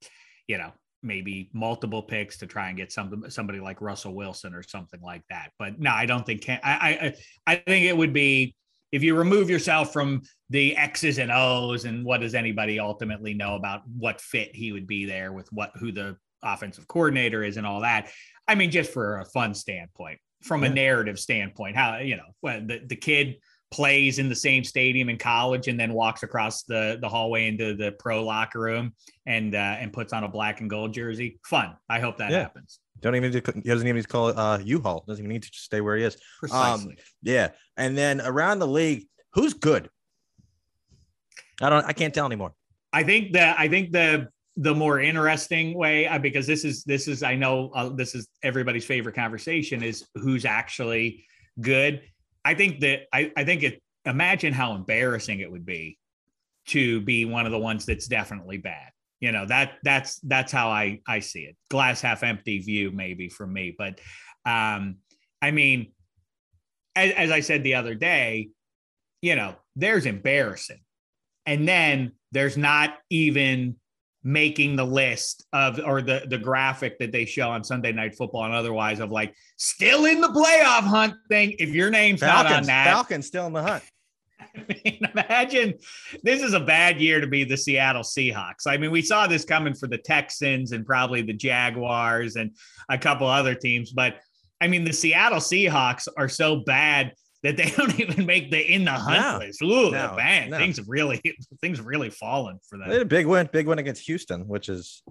you 0.46 0.56
know, 0.56 0.72
maybe 1.04 1.50
multiple 1.52 2.02
picks 2.02 2.38
to 2.38 2.46
try 2.46 2.68
and 2.68 2.76
get 2.76 2.90
something 2.90 3.28
somebody 3.30 3.60
like 3.60 3.80
Russell 3.80 4.14
Wilson 4.14 4.54
or 4.54 4.62
something 4.62 5.00
like 5.02 5.22
that. 5.30 5.50
But 5.58 5.78
no, 5.78 5.90
I 5.90 6.06
don't 6.06 6.24
think 6.24 6.48
I 6.48 6.58
I 6.62 7.14
I 7.46 7.56
think 7.56 7.86
it 7.86 7.96
would 7.96 8.12
be 8.12 8.56
if 8.90 9.02
you 9.02 9.16
remove 9.16 9.50
yourself 9.50 9.92
from 9.92 10.22
the 10.50 10.76
X's 10.76 11.18
and 11.18 11.30
O's 11.32 11.84
and 11.84 12.04
what 12.04 12.20
does 12.20 12.34
anybody 12.34 12.78
ultimately 12.78 13.34
know 13.34 13.56
about 13.56 13.82
what 13.98 14.20
fit 14.20 14.54
he 14.54 14.72
would 14.72 14.86
be 14.86 15.04
there 15.04 15.32
with 15.32 15.52
what 15.52 15.72
who 15.76 15.92
the 15.92 16.16
offensive 16.44 16.86
coordinator 16.86 17.42
is 17.42 17.56
and 17.56 17.66
all 17.66 17.80
that. 17.80 18.10
I 18.46 18.54
mean, 18.54 18.70
just 18.70 18.92
for 18.92 19.18
a 19.18 19.24
fun 19.24 19.54
standpoint, 19.54 20.18
from 20.42 20.62
a 20.62 20.68
narrative 20.68 21.18
standpoint, 21.18 21.76
how 21.76 21.98
you 21.98 22.16
know 22.16 22.34
when 22.40 22.66
the, 22.66 22.82
the 22.86 22.96
kid 22.96 23.36
plays 23.74 24.20
in 24.20 24.28
the 24.28 24.36
same 24.36 24.62
stadium 24.62 25.08
in 25.08 25.18
college 25.18 25.66
and 25.66 25.78
then 25.78 25.92
walks 25.92 26.22
across 26.22 26.62
the 26.62 26.96
the 27.00 27.08
hallway 27.08 27.48
into 27.48 27.74
the 27.74 27.90
pro 27.98 28.22
locker 28.22 28.60
room 28.60 28.94
and 29.26 29.56
uh, 29.56 29.58
and 29.80 29.92
puts 29.92 30.12
on 30.12 30.22
a 30.22 30.28
black 30.28 30.60
and 30.60 30.70
gold 30.70 30.94
jersey. 30.94 31.40
Fun. 31.44 31.74
I 31.90 31.98
hope 31.98 32.16
that 32.18 32.30
yeah. 32.30 32.42
happens. 32.42 32.78
Don't 33.00 33.16
even 33.16 33.32
need 33.32 33.44
to, 33.44 33.52
he 33.52 33.68
doesn't 33.68 33.86
even 33.86 33.96
need 33.96 34.02
to 34.02 34.08
call 34.08 34.28
it 34.28 34.38
uh, 34.38 34.58
U-Haul. 34.62 35.04
Doesn't 35.08 35.22
even 35.22 35.32
need 35.32 35.42
to 35.42 35.50
just 35.50 35.64
stay 35.64 35.80
where 35.80 35.96
he 35.96 36.04
is. 36.04 36.16
Precisely. 36.38 36.92
Um, 36.92 36.96
yeah. 37.22 37.48
And 37.76 37.98
then 37.98 38.20
around 38.20 38.60
the 38.60 38.68
league, 38.68 39.08
who's 39.32 39.54
good? 39.54 39.90
I 41.60 41.68
don't. 41.68 41.84
I 41.84 41.92
can't 41.92 42.14
tell 42.14 42.26
anymore. 42.26 42.54
I 42.92 43.02
think 43.02 43.32
that 43.32 43.58
I 43.58 43.66
think 43.66 43.90
the 43.90 44.28
the 44.56 44.74
more 44.74 45.00
interesting 45.00 45.74
way 45.74 46.06
uh, 46.06 46.18
because 46.18 46.46
this 46.46 46.64
is 46.64 46.84
this 46.84 47.08
is 47.08 47.24
I 47.24 47.34
know 47.34 47.70
uh, 47.74 47.88
this 47.88 48.14
is 48.14 48.28
everybody's 48.44 48.84
favorite 48.84 49.16
conversation 49.16 49.82
is 49.82 50.06
who's 50.14 50.44
actually 50.44 51.24
good. 51.60 52.02
I 52.44 52.54
think 52.54 52.80
that 52.80 53.02
I 53.12 53.32
I 53.36 53.44
think 53.44 53.62
it. 53.62 53.80
Imagine 54.06 54.52
how 54.52 54.74
embarrassing 54.74 55.40
it 55.40 55.50
would 55.50 55.64
be 55.64 55.98
to 56.66 57.00
be 57.00 57.24
one 57.24 57.46
of 57.46 57.52
the 57.52 57.58
ones 57.58 57.86
that's 57.86 58.06
definitely 58.06 58.58
bad 58.58 58.90
you 59.20 59.32
know 59.32 59.46
that 59.46 59.78
that's 59.82 60.18
that's 60.20 60.52
how 60.52 60.68
i 60.68 61.00
i 61.06 61.18
see 61.18 61.44
it 61.44 61.56
glass 61.70 62.00
half 62.00 62.22
empty 62.22 62.58
view 62.58 62.90
maybe 62.90 63.28
for 63.28 63.46
me 63.46 63.74
but 63.76 63.98
um 64.44 64.96
i 65.40 65.50
mean 65.50 65.92
as, 66.94 67.12
as 67.12 67.30
i 67.30 67.40
said 67.40 67.62
the 67.62 67.74
other 67.74 67.94
day 67.94 68.48
you 69.22 69.34
know 69.34 69.54
there's 69.76 70.04
embarrassing 70.04 70.80
and 71.46 71.66
then 71.66 72.12
there's 72.32 72.56
not 72.56 72.98
even 73.08 73.76
making 74.24 74.74
the 74.74 74.84
list 74.84 75.44
of 75.52 75.78
or 75.84 76.00
the 76.00 76.22
the 76.28 76.38
graphic 76.38 76.98
that 76.98 77.12
they 77.12 77.26
show 77.26 77.50
on 77.50 77.62
Sunday 77.62 77.92
Night 77.92 78.16
Football 78.16 78.46
and 78.46 78.54
otherwise 78.54 78.98
of 78.98 79.10
like 79.10 79.34
still 79.56 80.06
in 80.06 80.20
the 80.20 80.28
playoff 80.28 80.82
hunt 80.82 81.14
thing. 81.28 81.54
If 81.58 81.70
your 81.70 81.90
name's 81.90 82.20
Falcons, 82.20 82.50
not 82.50 82.56
on 82.56 82.66
that, 82.66 82.86
Falcons 82.86 83.26
still 83.26 83.46
in 83.46 83.52
the 83.52 83.62
hunt. 83.62 83.84
I 84.56 84.80
mean, 84.84 85.00
imagine 85.12 85.74
this 86.22 86.42
is 86.42 86.54
a 86.54 86.60
bad 86.60 87.00
year 87.00 87.20
to 87.20 87.26
be 87.26 87.44
the 87.44 87.56
Seattle 87.56 88.02
Seahawks. 88.02 88.66
I 88.66 88.76
mean, 88.78 88.90
we 88.90 89.02
saw 89.02 89.26
this 89.26 89.44
coming 89.44 89.74
for 89.74 89.86
the 89.86 89.98
Texans 89.98 90.72
and 90.72 90.86
probably 90.86 91.22
the 91.22 91.32
Jaguars 91.32 92.36
and 92.36 92.50
a 92.88 92.98
couple 92.98 93.26
other 93.26 93.54
teams, 93.54 93.92
but 93.92 94.16
I 94.60 94.68
mean, 94.68 94.84
the 94.84 94.92
Seattle 94.92 95.40
Seahawks 95.40 96.08
are 96.16 96.28
so 96.28 96.56
bad 96.56 97.12
that 97.44 97.56
they 97.56 97.70
don't 97.76 98.00
even 98.00 98.26
make 98.26 98.50
the 98.50 98.60
in 98.60 98.84
the 98.84 98.92
hunt 98.92 99.20
no, 99.20 99.46
list. 99.46 99.62
Ooh, 99.62 99.92
no, 99.92 100.14
man, 100.16 100.50
no. 100.50 100.58
things 100.58 100.80
really 100.88 101.20
things 101.62 101.80
really 101.80 102.10
fallen 102.10 102.58
for 102.68 102.78
that. 102.78 103.02
a 103.02 103.04
big 103.04 103.26
win, 103.26 103.48
big 103.52 103.68
win 103.68 103.78
against 103.78 104.04
Houston, 104.06 104.48
which 104.48 104.68
is 104.68 105.02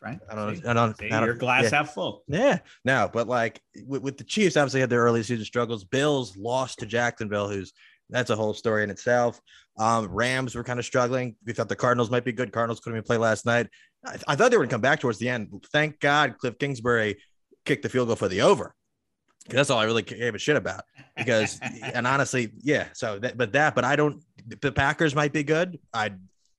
right. 0.00 0.18
I 0.30 0.34
don't 0.34 0.56
See, 0.56 0.66
I 0.66 0.72
don't, 0.72 0.96
See, 0.96 1.10
I 1.10 1.18
don't 1.18 1.26
your 1.26 1.34
glass 1.34 1.64
yeah. 1.64 1.78
half 1.78 1.92
full. 1.92 2.22
Yeah, 2.28 2.58
no, 2.84 3.10
but 3.12 3.28
like 3.28 3.60
with, 3.84 4.00
with, 4.02 4.16
the 4.16 4.24
Chiefs, 4.24 4.56
obviously 4.56 4.80
had 4.80 4.90
their 4.90 5.02
early 5.02 5.22
season 5.22 5.44
struggles. 5.44 5.84
Bills 5.84 6.36
lost 6.36 6.78
to 6.78 6.86
Jacksonville, 6.86 7.48
who's 7.48 7.72
that's 8.08 8.30
a 8.30 8.36
whole 8.36 8.54
story 8.54 8.82
in 8.82 8.90
itself. 8.90 9.40
Um, 9.78 10.06
Rams 10.06 10.54
were 10.54 10.64
kind 10.64 10.78
of 10.78 10.84
struggling. 10.84 11.36
We 11.46 11.52
thought 11.52 11.68
the 11.68 11.76
Cardinals 11.76 12.10
might 12.10 12.24
be 12.24 12.32
good. 12.32 12.52
Cardinals 12.52 12.80
couldn't 12.80 12.96
even 12.98 13.06
play 13.06 13.16
last 13.16 13.46
night. 13.46 13.68
I, 14.04 14.16
I 14.28 14.36
thought 14.36 14.50
they 14.50 14.56
were 14.56 14.64
going 14.64 14.68
to 14.68 14.74
come 14.74 14.80
back 14.80 15.00
towards 15.00 15.18
the 15.18 15.28
end. 15.28 15.64
Thank 15.72 16.00
God 16.00 16.36
Cliff 16.38 16.58
Kingsbury 16.58 17.18
kicked 17.64 17.82
the 17.82 17.88
field 17.88 18.08
goal 18.08 18.16
for 18.16 18.28
the 18.28 18.42
over. 18.42 18.74
That's 19.50 19.70
all 19.70 19.78
I 19.78 19.84
really 19.84 20.02
gave 20.02 20.34
a 20.34 20.38
shit 20.38 20.56
about. 20.56 20.84
Because, 21.16 21.60
and 21.82 22.06
honestly, 22.06 22.52
yeah. 22.62 22.88
So, 22.92 23.18
that, 23.18 23.36
but 23.36 23.52
that, 23.52 23.74
but 23.74 23.84
I 23.84 23.96
don't. 23.96 24.22
The 24.62 24.72
Packers 24.72 25.14
might 25.14 25.32
be 25.32 25.42
good. 25.42 25.78
I, 25.92 26.12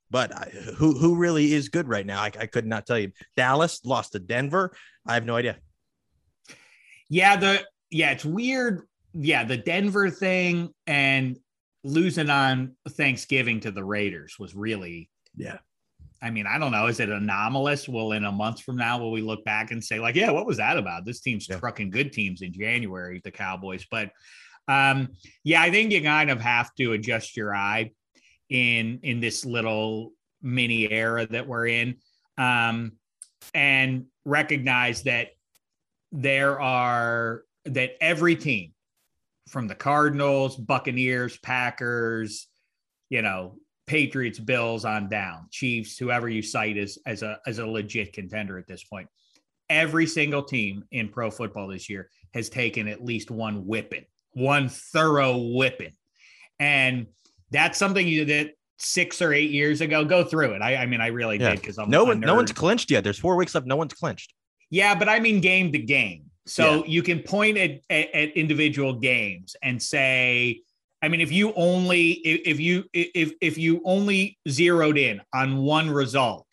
but 0.09 0.35
I, 0.35 0.49
who 0.77 0.97
who 0.97 1.15
really 1.15 1.53
is 1.53 1.69
good 1.69 1.87
right 1.87 2.05
now? 2.05 2.21
I, 2.21 2.31
I 2.39 2.45
could 2.45 2.65
not 2.65 2.85
tell 2.85 2.99
you. 2.99 3.11
Dallas 3.35 3.83
lost 3.85 4.11
to 4.13 4.19
Denver. 4.19 4.75
I 5.05 5.15
have 5.15 5.25
no 5.25 5.35
idea. 5.35 5.57
Yeah, 7.09 7.35
the 7.37 7.65
yeah, 7.89 8.11
it's 8.11 8.25
weird 8.25 8.87
yeah, 9.13 9.43
the 9.43 9.57
Denver 9.57 10.09
thing 10.09 10.73
and 10.87 11.37
losing 11.83 12.29
on 12.29 12.75
Thanksgiving 12.89 13.59
to 13.61 13.71
the 13.71 13.83
Raiders 13.83 14.37
was 14.39 14.55
really 14.55 15.09
yeah 15.35 15.57
I 16.21 16.29
mean, 16.29 16.45
I 16.45 16.59
don't 16.59 16.71
know. 16.71 16.85
Is 16.87 16.99
it 16.99 17.09
anomalous? 17.09 17.89
Will 17.89 18.11
in 18.11 18.25
a 18.25 18.31
month 18.31 18.61
from 18.61 18.77
now, 18.77 18.99
will 18.99 19.11
we 19.11 19.21
look 19.21 19.43
back 19.43 19.71
and 19.71 19.83
say, 19.83 19.99
like, 19.99 20.15
yeah, 20.15 20.29
what 20.29 20.45
was 20.45 20.57
that 20.57 20.77
about? 20.77 21.03
This 21.03 21.19
team's 21.19 21.47
yeah. 21.49 21.57
trucking 21.57 21.89
good 21.89 22.13
teams 22.13 22.41
in 22.43 22.53
January, 22.53 23.21
the 23.23 23.31
Cowboys. 23.31 23.85
But 23.89 24.11
um, 24.67 25.09
yeah, 25.43 25.61
I 25.61 25.71
think 25.71 25.91
you 25.91 26.01
kind 26.01 26.29
of 26.29 26.39
have 26.39 26.73
to 26.75 26.93
adjust 26.93 27.35
your 27.35 27.55
eye 27.55 27.91
in 28.49 28.99
in 29.03 29.19
this 29.19 29.45
little 29.45 30.13
mini 30.41 30.91
era 30.91 31.25
that 31.27 31.47
we're 31.47 31.67
in, 31.67 31.97
um, 32.37 32.93
and 33.53 34.05
recognize 34.25 35.03
that 35.03 35.29
there 36.11 36.59
are 36.61 37.43
that 37.65 37.91
every 37.99 38.35
team 38.35 38.73
from 39.49 39.67
the 39.67 39.75
Cardinals, 39.75 40.55
Buccaneers, 40.55 41.37
Packers, 41.37 42.47
you 43.09 43.21
know, 43.21 43.57
Patriots, 43.91 44.39
Bills 44.39 44.85
on 44.85 45.09
down, 45.09 45.47
Chiefs, 45.51 45.97
whoever 45.97 46.29
you 46.29 46.41
cite 46.41 46.77
as 46.77 46.97
as 47.05 47.23
a 47.23 47.39
as 47.45 47.59
a 47.59 47.67
legit 47.67 48.13
contender 48.13 48.57
at 48.57 48.65
this 48.65 48.85
point. 48.85 49.09
Every 49.69 50.07
single 50.07 50.43
team 50.43 50.85
in 50.93 51.09
pro 51.09 51.29
football 51.29 51.67
this 51.67 51.89
year 51.89 52.09
has 52.33 52.47
taken 52.47 52.87
at 52.87 53.03
least 53.03 53.29
one 53.29 53.67
whipping, 53.67 54.05
one 54.31 54.69
thorough 54.69 55.37
whipping. 55.37 55.91
And 56.57 57.07
that's 57.49 57.77
something 57.77 58.07
you, 58.07 58.23
that 58.23 58.51
six 58.77 59.21
or 59.21 59.33
eight 59.33 59.51
years 59.51 59.81
ago, 59.81 60.05
go 60.05 60.23
through 60.23 60.53
it. 60.53 60.61
I, 60.61 60.77
I 60.77 60.85
mean, 60.85 61.01
I 61.01 61.07
really 61.07 61.37
yeah. 61.37 61.49
did 61.49 61.59
because 61.59 61.77
I'm 61.77 61.89
no 61.89 62.05
one, 62.05 62.21
no 62.21 62.35
one's 62.35 62.53
clinched 62.53 62.91
yet. 62.91 63.03
There's 63.03 63.19
four 63.19 63.35
weeks 63.35 63.53
left. 63.55 63.67
No 63.67 63.75
one's 63.75 63.93
clinched. 63.93 64.33
Yeah, 64.69 64.95
but 64.95 65.09
I 65.09 65.19
mean 65.19 65.41
game 65.41 65.69
to 65.73 65.79
game. 65.79 66.31
So 66.45 66.75
yeah. 66.75 66.83
you 66.85 67.03
can 67.03 67.19
point 67.23 67.57
at, 67.57 67.81
at, 67.89 68.09
at 68.15 68.37
individual 68.37 68.93
games 68.93 69.57
and 69.61 69.81
say, 69.81 70.61
I 71.01 71.07
mean, 71.07 71.21
if 71.21 71.31
you 71.31 71.53
only 71.53 72.11
if 72.11 72.59
you 72.59 72.85
if 72.93 73.33
if 73.41 73.57
you 73.57 73.81
only 73.85 74.37
zeroed 74.47 74.97
in 74.97 75.21
on 75.33 75.57
one 75.57 75.89
result, 75.89 76.45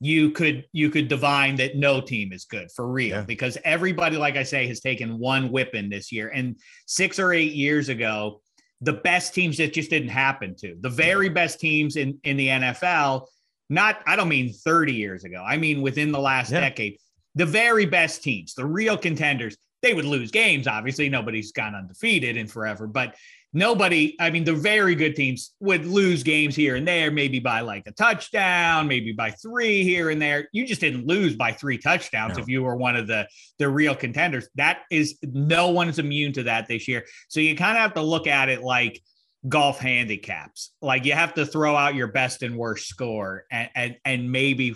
you 0.00 0.30
could 0.30 0.64
you 0.72 0.90
could 0.90 1.08
divine 1.08 1.56
that 1.56 1.76
no 1.76 2.00
team 2.00 2.32
is 2.32 2.44
good 2.44 2.70
for 2.70 2.86
real 2.86 3.16
yeah. 3.16 3.22
because 3.22 3.58
everybody, 3.64 4.16
like 4.16 4.36
I 4.36 4.42
say, 4.42 4.66
has 4.68 4.80
taken 4.80 5.18
one 5.18 5.50
whipping 5.50 5.88
this 5.88 6.12
year. 6.12 6.28
And 6.28 6.56
six 6.86 7.18
or 7.18 7.32
eight 7.32 7.52
years 7.52 7.88
ago, 7.88 8.42
the 8.80 8.92
best 8.92 9.34
teams 9.34 9.56
that 9.56 9.72
just 9.72 9.90
didn't 9.90 10.10
happen 10.10 10.54
to 10.56 10.76
the 10.80 10.90
very 10.90 11.28
best 11.28 11.58
teams 11.58 11.96
in 11.96 12.18
in 12.24 12.36
the 12.36 12.48
NFL. 12.48 13.26
Not, 13.68 13.98
I 14.06 14.14
don't 14.14 14.28
mean 14.28 14.52
30 14.52 14.92
years 14.92 15.24
ago. 15.24 15.42
I 15.44 15.56
mean 15.56 15.82
within 15.82 16.12
the 16.12 16.20
last 16.20 16.52
yeah. 16.52 16.60
decade, 16.60 16.98
the 17.34 17.46
very 17.46 17.84
best 17.84 18.22
teams, 18.22 18.54
the 18.54 18.64
real 18.64 18.96
contenders, 18.96 19.56
they 19.82 19.92
would 19.92 20.04
lose 20.04 20.30
games. 20.30 20.68
Obviously, 20.68 21.08
nobody's 21.08 21.52
gone 21.52 21.74
undefeated 21.74 22.36
in 22.36 22.46
forever, 22.46 22.86
but 22.86 23.16
nobody, 23.52 24.16
I 24.20 24.30
mean, 24.30 24.44
the 24.44 24.54
very 24.54 24.94
good 24.94 25.16
teams 25.16 25.54
would 25.60 25.86
lose 25.86 26.22
games 26.22 26.54
here 26.54 26.76
and 26.76 26.86
there, 26.86 27.10
maybe 27.10 27.38
by 27.38 27.60
like 27.60 27.86
a 27.86 27.92
touchdown, 27.92 28.88
maybe 28.88 29.12
by 29.12 29.30
three 29.30 29.82
here 29.82 30.10
and 30.10 30.20
there. 30.20 30.48
You 30.52 30.66
just 30.66 30.80
didn't 30.80 31.06
lose 31.06 31.36
by 31.36 31.52
three 31.52 31.78
touchdowns 31.78 32.36
no. 32.36 32.42
if 32.42 32.48
you 32.48 32.62
were 32.62 32.76
one 32.76 32.96
of 32.96 33.06
the 33.06 33.26
the 33.58 33.68
real 33.68 33.94
contenders. 33.94 34.48
That 34.56 34.80
is 34.90 35.18
no 35.22 35.70
one's 35.70 35.98
immune 35.98 36.32
to 36.34 36.44
that 36.44 36.68
this 36.68 36.86
year. 36.86 37.04
So 37.28 37.40
you 37.40 37.56
kind 37.56 37.76
of 37.76 37.82
have 37.82 37.94
to 37.94 38.02
look 38.02 38.26
at 38.26 38.48
it 38.48 38.62
like 38.62 39.00
golf 39.48 39.78
handicaps. 39.78 40.72
Like 40.82 41.04
you 41.04 41.12
have 41.12 41.34
to 41.34 41.46
throw 41.46 41.76
out 41.76 41.94
your 41.94 42.08
best 42.08 42.42
and 42.42 42.56
worst 42.56 42.88
score 42.88 43.44
and 43.50 43.70
and, 43.74 43.96
and 44.04 44.32
maybe 44.32 44.74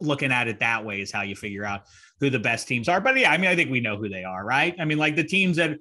looking 0.00 0.32
at 0.32 0.48
it 0.48 0.60
that 0.60 0.84
way 0.84 1.00
is 1.00 1.10
how 1.10 1.22
you 1.22 1.34
figure 1.36 1.64
out 1.64 1.82
who 2.20 2.30
the 2.30 2.38
best 2.38 2.68
teams 2.68 2.88
are. 2.88 3.00
But 3.00 3.16
yeah, 3.16 3.30
I 3.30 3.38
mean, 3.38 3.50
I 3.50 3.56
think 3.56 3.70
we 3.70 3.80
know 3.80 3.96
who 3.96 4.08
they 4.08 4.24
are, 4.24 4.44
right? 4.44 4.74
I 4.78 4.84
mean, 4.84 4.98
like 4.98 5.16
the 5.16 5.24
teams 5.24 5.56
that 5.56 5.78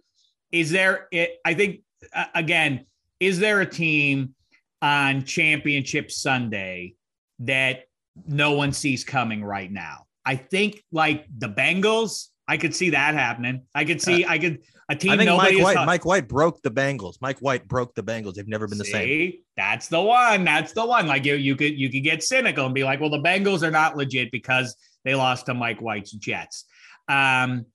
is 0.54 0.70
there, 0.70 1.08
it, 1.12 1.42
I 1.44 1.54
think 1.54 1.82
again, 2.34 2.86
is 3.20 3.40
there 3.40 3.60
a 3.60 3.66
team 3.66 4.36
on 4.82 5.26
championship 5.26 6.12
Sunday 6.12 6.94
that 7.40 7.86
no 8.28 8.52
one 8.52 8.72
sees 8.72 9.04
coming 9.04 9.44
right 9.44 9.72
now? 9.72 10.06
I 10.26 10.38
think 10.38 10.82
like 10.92 11.26
the 11.38 11.50
Bengals, 11.50 12.28
I 12.48 12.58
could 12.58 12.76
see 12.76 12.92
that 12.92 13.16
happening. 13.16 13.64
I 13.76 13.84
could 13.84 14.02
see, 14.02 14.24
uh, 14.24 14.32
I 14.32 14.38
could 14.38 14.60
a 14.90 14.96
team. 14.96 15.12
I 15.12 15.18
think 15.18 15.30
Mike 15.30 15.58
White, 15.58 15.86
Mike 15.86 16.06
White 16.06 16.28
broke 16.28 16.62
the 16.62 16.72
Bengals. 16.72 17.16
Mike 17.22 17.40
White 17.40 17.68
broke 17.68 17.96
the 17.96 18.04
Bengals. 18.04 18.36
They've 18.36 18.48
never 18.48 18.68
been 18.68 18.78
see, 18.80 18.84
the 18.84 18.92
same. 18.92 19.34
That's 19.58 19.88
the 19.88 20.02
one. 20.02 20.44
That's 20.44 20.74
the 20.74 20.86
one. 20.86 21.08
Like 21.08 21.26
you, 21.26 21.36
you 21.36 21.56
could 21.56 21.78
you 21.78 21.90
could 21.90 22.04
get 22.04 22.24
cynical 22.24 22.66
and 22.66 22.76
be 22.76 22.84
like, 22.84 23.00
well, 23.00 23.10
the 23.10 23.20
Bengals 23.22 23.64
are 23.64 23.72
not 23.72 23.98
legit 23.98 24.32
because 24.32 24.76
they 25.04 25.16
lost 25.16 25.46
to 25.48 25.54
Mike 25.54 25.82
White's 25.82 26.12
Jets. 26.12 26.66
Um, 27.08 27.66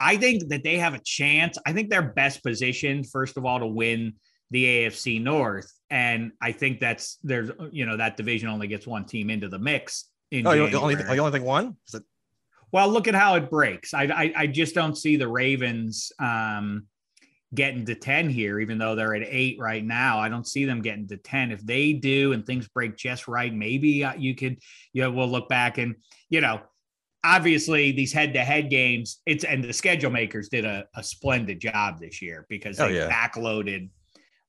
I 0.00 0.16
think 0.16 0.48
that 0.48 0.62
they 0.62 0.78
have 0.78 0.94
a 0.94 1.00
chance. 1.00 1.58
I 1.66 1.72
think 1.72 1.90
they're 1.90 2.02
best 2.02 2.42
positioned, 2.42 3.10
first 3.10 3.36
of 3.36 3.44
all, 3.44 3.58
to 3.58 3.66
win 3.66 4.14
the 4.50 4.64
AFC 4.64 5.20
North. 5.22 5.70
And 5.90 6.32
I 6.40 6.52
think 6.52 6.80
that's 6.80 7.18
there's, 7.22 7.50
you 7.70 7.86
know, 7.86 7.96
that 7.96 8.16
division 8.16 8.48
only 8.48 8.68
gets 8.68 8.86
one 8.86 9.04
team 9.04 9.30
into 9.30 9.48
the 9.48 9.58
mix. 9.58 10.06
In 10.30 10.46
oh, 10.46 10.52
you 10.52 10.62
only, 10.76 10.94
you 10.94 11.20
only 11.20 11.32
think 11.32 11.44
one? 11.44 11.76
It- 11.92 12.02
well, 12.70 12.88
look 12.88 13.08
at 13.08 13.14
how 13.14 13.34
it 13.36 13.50
breaks. 13.50 13.94
I, 13.94 14.04
I, 14.04 14.32
I 14.36 14.46
just 14.46 14.74
don't 14.74 14.96
see 14.96 15.16
the 15.16 15.26
Ravens 15.26 16.12
um, 16.18 16.86
getting 17.54 17.86
to 17.86 17.94
10 17.94 18.28
here, 18.28 18.60
even 18.60 18.76
though 18.76 18.94
they're 18.94 19.14
at 19.14 19.26
eight 19.26 19.58
right 19.58 19.84
now. 19.84 20.18
I 20.18 20.28
don't 20.28 20.46
see 20.46 20.66
them 20.66 20.82
getting 20.82 21.08
to 21.08 21.16
10. 21.16 21.50
If 21.50 21.64
they 21.64 21.94
do 21.94 22.32
and 22.32 22.44
things 22.44 22.68
break 22.68 22.96
just 22.96 23.26
right, 23.26 23.52
maybe 23.52 24.04
uh, 24.04 24.14
you 24.14 24.34
could, 24.34 24.58
you 24.92 25.02
know, 25.02 25.10
we'll 25.10 25.30
look 25.30 25.48
back 25.48 25.78
and, 25.78 25.96
you 26.28 26.42
know, 26.42 26.60
obviously 27.28 27.92
these 27.92 28.12
head-to-head 28.12 28.70
games 28.70 29.20
it's 29.26 29.44
and 29.44 29.62
the 29.62 29.72
schedule 29.72 30.10
makers 30.10 30.48
did 30.48 30.64
a, 30.64 30.86
a 30.96 31.02
splendid 31.02 31.60
job 31.60 32.00
this 32.00 32.22
year 32.22 32.46
because 32.48 32.80
oh, 32.80 32.88
they 32.88 33.00
oh, 33.02 33.06
yeah. 33.06 33.10
backloaded 33.28 33.90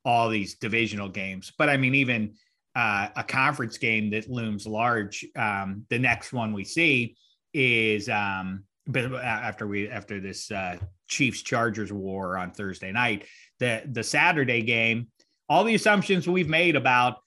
all 0.05 0.29
these 0.29 0.55
divisional 0.55 1.09
games 1.09 1.51
but 1.57 1.67
i 1.69 1.75
mean 1.75 1.93
even 1.93 2.33
uh, 2.75 3.09
a 3.17 3.23
conference 3.23 3.77
game 3.77 4.11
that 4.11 4.29
looms 4.29 4.65
large 4.65 5.25
um, 5.35 5.85
the 5.89 5.99
next 5.99 6.31
one 6.31 6.53
we 6.53 6.63
see 6.63 7.17
is 7.53 8.07
um, 8.07 8.63
after 8.95 9.67
we 9.67 9.89
after 9.89 10.21
this 10.21 10.49
uh, 10.51 10.77
chiefs 11.09 11.41
chargers 11.41 11.91
war 11.91 12.37
on 12.37 12.51
thursday 12.51 12.91
night 12.93 13.25
the 13.59 13.81
the 13.91 14.03
saturday 14.03 14.61
game 14.61 15.07
all 15.49 15.65
the 15.65 15.75
assumptions 15.75 16.29
we've 16.29 16.49
made 16.49 16.77
about 16.77 17.17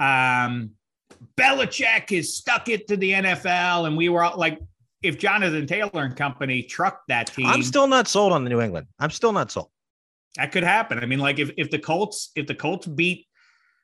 um 0.00 0.70
Belichick 1.38 2.10
has 2.10 2.34
stuck 2.34 2.68
it 2.68 2.88
to 2.88 2.96
the 2.96 3.12
NFL, 3.12 3.86
and 3.86 3.96
we 3.96 4.08
were 4.08 4.28
like, 4.36 4.58
if 5.02 5.18
Jonathan 5.18 5.66
Taylor 5.66 6.04
and 6.04 6.16
company 6.16 6.62
trucked 6.62 7.08
that 7.08 7.28
team, 7.28 7.46
I'm 7.46 7.62
still 7.62 7.86
not 7.86 8.08
sold 8.08 8.32
on 8.32 8.44
the 8.44 8.50
New 8.50 8.60
England. 8.60 8.86
I'm 8.98 9.10
still 9.10 9.32
not 9.32 9.50
sold. 9.50 9.70
That 10.36 10.52
could 10.52 10.64
happen. 10.64 10.98
I 10.98 11.06
mean, 11.06 11.18
like 11.18 11.38
if 11.38 11.50
if 11.56 11.70
the 11.70 11.78
Colts 11.78 12.30
if 12.36 12.46
the 12.46 12.54
Colts 12.54 12.86
beat 12.86 13.26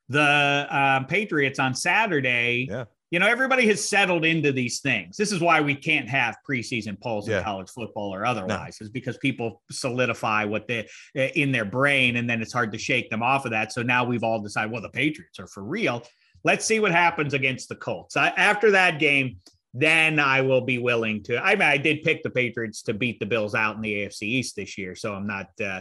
the 0.08 0.66
um, 0.70 1.06
Patriots 1.06 1.58
on 1.58 1.74
Saturday, 1.74 2.66
yeah. 2.68 2.84
you 3.10 3.18
know, 3.18 3.26
everybody 3.26 3.66
has 3.68 3.86
settled 3.88 4.24
into 4.24 4.52
these 4.52 4.80
things. 4.80 5.16
This 5.16 5.32
is 5.32 5.40
why 5.40 5.60
we 5.60 5.74
can't 5.74 6.08
have 6.08 6.36
preseason 6.48 7.00
polls 7.00 7.28
yeah. 7.28 7.38
in 7.38 7.44
college 7.44 7.70
football 7.70 8.12
or 8.14 8.26
otherwise, 8.26 8.78
no. 8.80 8.84
is 8.84 8.90
because 8.90 9.16
people 9.18 9.62
solidify 9.70 10.44
what 10.44 10.68
they 10.68 10.88
in 11.14 11.52
their 11.52 11.64
brain, 11.64 12.16
and 12.16 12.28
then 12.28 12.42
it's 12.42 12.52
hard 12.52 12.72
to 12.72 12.78
shake 12.78 13.08
them 13.08 13.22
off 13.22 13.44
of 13.44 13.52
that. 13.52 13.72
So 13.72 13.82
now 13.82 14.04
we've 14.04 14.24
all 14.24 14.40
decided, 14.40 14.72
well, 14.72 14.82
the 14.82 14.90
Patriots 14.90 15.38
are 15.38 15.46
for 15.46 15.62
real. 15.62 16.02
Let's 16.44 16.64
see 16.64 16.80
what 16.80 16.90
happens 16.92 17.34
against 17.34 17.68
the 17.68 17.76
Colts. 17.76 18.16
I, 18.16 18.28
after 18.30 18.72
that 18.72 18.98
game, 18.98 19.36
then 19.74 20.18
I 20.18 20.42
will 20.42 20.60
be 20.60 20.78
willing 20.78 21.22
to. 21.24 21.38
I 21.38 21.54
mean, 21.54 21.62
I 21.62 21.76
did 21.76 22.02
pick 22.02 22.22
the 22.22 22.30
Patriots 22.30 22.82
to 22.82 22.94
beat 22.94 23.20
the 23.20 23.26
Bills 23.26 23.54
out 23.54 23.76
in 23.76 23.82
the 23.82 23.92
AFC 23.94 24.22
East 24.22 24.56
this 24.56 24.76
year, 24.76 24.94
so 24.94 25.14
I'm 25.14 25.26
not. 25.26 25.48
Uh, 25.62 25.80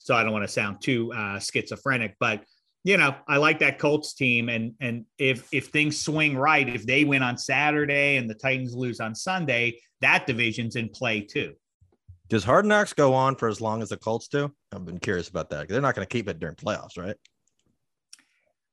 so 0.00 0.14
I 0.14 0.22
don't 0.22 0.32
want 0.32 0.44
to 0.44 0.52
sound 0.52 0.80
too 0.80 1.12
uh, 1.12 1.38
schizophrenic, 1.38 2.16
but 2.18 2.42
you 2.84 2.96
know, 2.96 3.14
I 3.26 3.36
like 3.36 3.58
that 3.58 3.78
Colts 3.78 4.14
team, 4.14 4.48
and 4.48 4.74
and 4.80 5.04
if 5.18 5.46
if 5.52 5.66
things 5.66 6.00
swing 6.00 6.36
right, 6.36 6.68
if 6.68 6.86
they 6.86 7.04
win 7.04 7.22
on 7.22 7.36
Saturday 7.36 8.16
and 8.16 8.30
the 8.30 8.34
Titans 8.34 8.74
lose 8.74 9.00
on 9.00 9.14
Sunday, 9.14 9.80
that 10.00 10.26
division's 10.26 10.76
in 10.76 10.88
play 10.88 11.20
too. 11.20 11.54
Does 12.28 12.44
Hard 12.44 12.66
Knocks 12.66 12.92
go 12.92 13.14
on 13.14 13.36
for 13.36 13.48
as 13.48 13.60
long 13.60 13.82
as 13.82 13.88
the 13.88 13.96
Colts 13.96 14.28
do? 14.28 14.52
I've 14.72 14.84
been 14.84 14.98
curious 14.98 15.28
about 15.28 15.50
that. 15.50 15.68
They're 15.68 15.80
not 15.80 15.94
going 15.94 16.06
to 16.06 16.12
keep 16.12 16.28
it 16.28 16.38
during 16.38 16.56
playoffs, 16.56 16.98
right? 16.98 17.16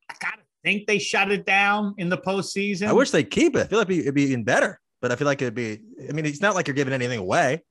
I 0.10 0.14
gotta 0.20 0.42
think 0.66 0.88
they 0.88 1.00
shut 1.00 1.32
it 1.32 1.46
down 1.46 1.94
in 1.98 2.10
the 2.10 2.18
postseason. 2.18 2.88
I 2.88 2.94
wish 2.94 3.12
they 3.12 3.24
keep 3.24 3.56
it. 3.56 3.62
I 3.62 3.68
feel 3.68 3.80
like 3.80 3.90
it'd 3.90 4.14
be, 4.14 4.24
even 4.24 4.44
better, 4.44 4.82
but 5.02 5.12
I 5.12 5.16
feel 5.16 5.28
like 5.28 5.42
it'd 5.42 5.54
be. 5.54 5.80
I 6.10 6.12
mean, 6.12 6.26
it's 6.26 6.42
not 6.42 6.56
like 6.56 6.68
you're 6.68 6.76
giving 6.76 6.94
anything 6.94 7.20
away. 7.20 7.64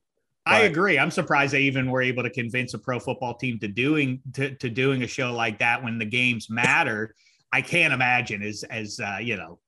I 0.47 0.61
agree. 0.61 0.99
I'm 0.99 1.09
surprised 1.09 1.53
they 1.53 1.63
even 1.63 1.89
were 1.89 2.03
able 2.03 2.21
to 2.21 2.29
convince 2.29 2.75
a 2.75 2.79
pro 2.79 2.99
football 2.99 3.35
team 3.35 3.57
to 3.59 3.67
doing 3.67 4.21
to, 4.33 4.55
to 4.55 4.69
doing 4.69 5.01
a 5.01 5.07
show 5.07 5.33
like 5.33 5.59
that 5.59 5.83
when 5.83 5.97
the 5.97 6.05
games 6.05 6.49
matter. 6.49 7.15
I 7.51 7.61
can't 7.61 7.93
imagine 7.93 8.43
as 8.43 8.63
as 8.69 8.99
uh, 8.99 9.17
you 9.19 9.37
know 9.37 9.59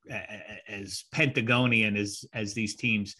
as 0.68 1.06
Pentagonian 1.12 1.98
as 1.98 2.26
as 2.34 2.54
these 2.54 2.76
teams 2.76 3.16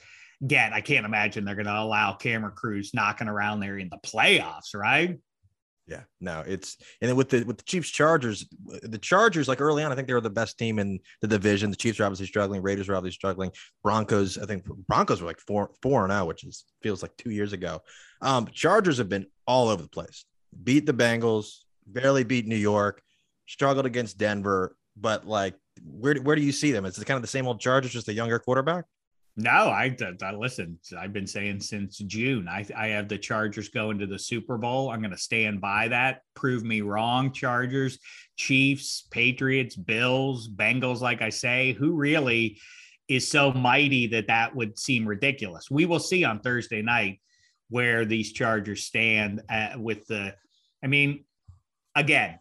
get. 0.46 0.72
I 0.72 0.82
can't 0.82 1.06
imagine 1.06 1.46
they're 1.46 1.56
going 1.56 1.66
to 1.66 1.80
allow 1.80 2.14
camera 2.14 2.52
crews 2.52 2.92
knocking 2.94 3.28
around 3.28 3.60
there 3.60 3.78
in 3.80 3.90
the 3.90 3.98
playoffs, 3.98 4.76
right? 4.76 5.18
Yeah, 5.88 6.02
no, 6.20 6.44
it's 6.46 6.76
and 7.02 7.08
then 7.08 7.16
with 7.16 7.30
the 7.30 7.44
with 7.44 7.58
the 7.58 7.64
Chiefs 7.64 7.90
Chargers, 7.90 8.46
the 8.84 8.98
Chargers 8.98 9.48
like 9.48 9.62
early 9.62 9.84
on, 9.84 9.92
I 9.92 9.96
think 9.96 10.10
they 10.10 10.14
were 10.14 10.20
the 10.20 10.30
best 10.30 10.58
team 10.60 10.80
in 10.80 11.00
the 11.22 11.30
division. 11.30 11.70
The 11.70 11.78
Chiefs 11.78 12.02
are 12.02 12.04
obviously 12.04 12.26
struggling, 12.26 12.62
Raiders 12.62 12.90
are 12.90 12.96
obviously 12.96 13.16
struggling. 13.16 13.52
Broncos, 13.84 14.38
I 14.38 14.46
think 14.46 14.66
Broncos 14.66 15.22
were 15.22 15.28
like 15.28 15.40
four 15.40 15.72
four 15.82 16.04
and 16.04 16.12
out, 16.12 16.28
which 16.28 16.44
is 16.44 16.66
feels 16.84 17.02
like 17.02 17.16
two 17.16 17.32
years 17.32 17.54
ago. 17.54 17.82
Um, 18.22 18.48
Chargers 18.48 18.98
have 18.98 19.08
been 19.08 19.28
all 19.48 19.70
over 19.70 19.82
the 19.82 19.88
place. 19.88 20.26
Beat 20.62 20.86
the 20.86 20.94
Bengals, 20.94 21.60
barely 21.86 22.26
beat 22.26 22.48
New 22.48 22.58
York, 22.58 23.02
struggled 23.48 23.86
against 23.86 24.18
Denver, 24.18 24.76
but 24.98 25.26
like 25.26 25.56
where 25.86 26.16
where 26.16 26.36
do 26.36 26.42
you 26.42 26.52
see 26.52 26.74
them? 26.74 26.84
Is 26.84 26.98
it 26.98 27.06
kind 27.06 27.16
of 27.16 27.22
the 27.22 27.30
same 27.30 27.48
old 27.48 27.62
Chargers, 27.62 27.94
just 27.94 28.10
a 28.10 28.14
younger 28.14 28.40
quarterback? 28.40 28.84
No, 29.40 29.52
I, 29.52 29.96
I 30.24 30.32
listen. 30.32 30.80
I've 30.98 31.14
been 31.14 31.28
saying 31.28 31.60
since 31.60 32.00
June. 32.00 32.48
I 32.50 32.66
I 32.76 32.88
have 32.88 33.08
the 33.08 33.20
Chargers 33.20 33.70
going 33.70 34.00
to 34.00 34.08
the 34.08 34.18
Super 34.18 34.58
Bowl. 34.58 34.90
I'm 34.90 35.00
going 35.00 35.12
to 35.12 35.18
stand 35.18 35.62
by 35.62 35.90
that. 35.90 36.22
Prove 36.34 36.64
me 36.64 36.82
wrong, 36.82 37.32
Chargers, 37.32 38.00
Chiefs, 38.36 39.08
Patriots, 39.12 39.76
Bills, 39.76 40.50
Bengals. 40.50 41.02
Like 41.02 41.22
I 41.22 41.30
say, 41.30 41.74
who 41.74 41.92
really 41.92 42.60
is 43.08 43.30
so 43.30 43.54
mighty 43.54 44.08
that 44.08 44.26
that 44.26 44.56
would 44.56 44.80
seem 44.80 45.08
ridiculous? 45.08 45.70
We 45.70 45.86
will 45.86 46.00
see 46.00 46.24
on 46.24 46.40
Thursday 46.40 46.82
night 46.82 47.22
where 47.70 48.06
these 48.06 48.34
Chargers 48.34 48.86
stand 48.86 49.44
uh, 49.50 49.74
with 49.78 50.08
the. 50.08 50.34
I 50.84 50.88
mean, 50.88 51.26
again, 51.96 52.40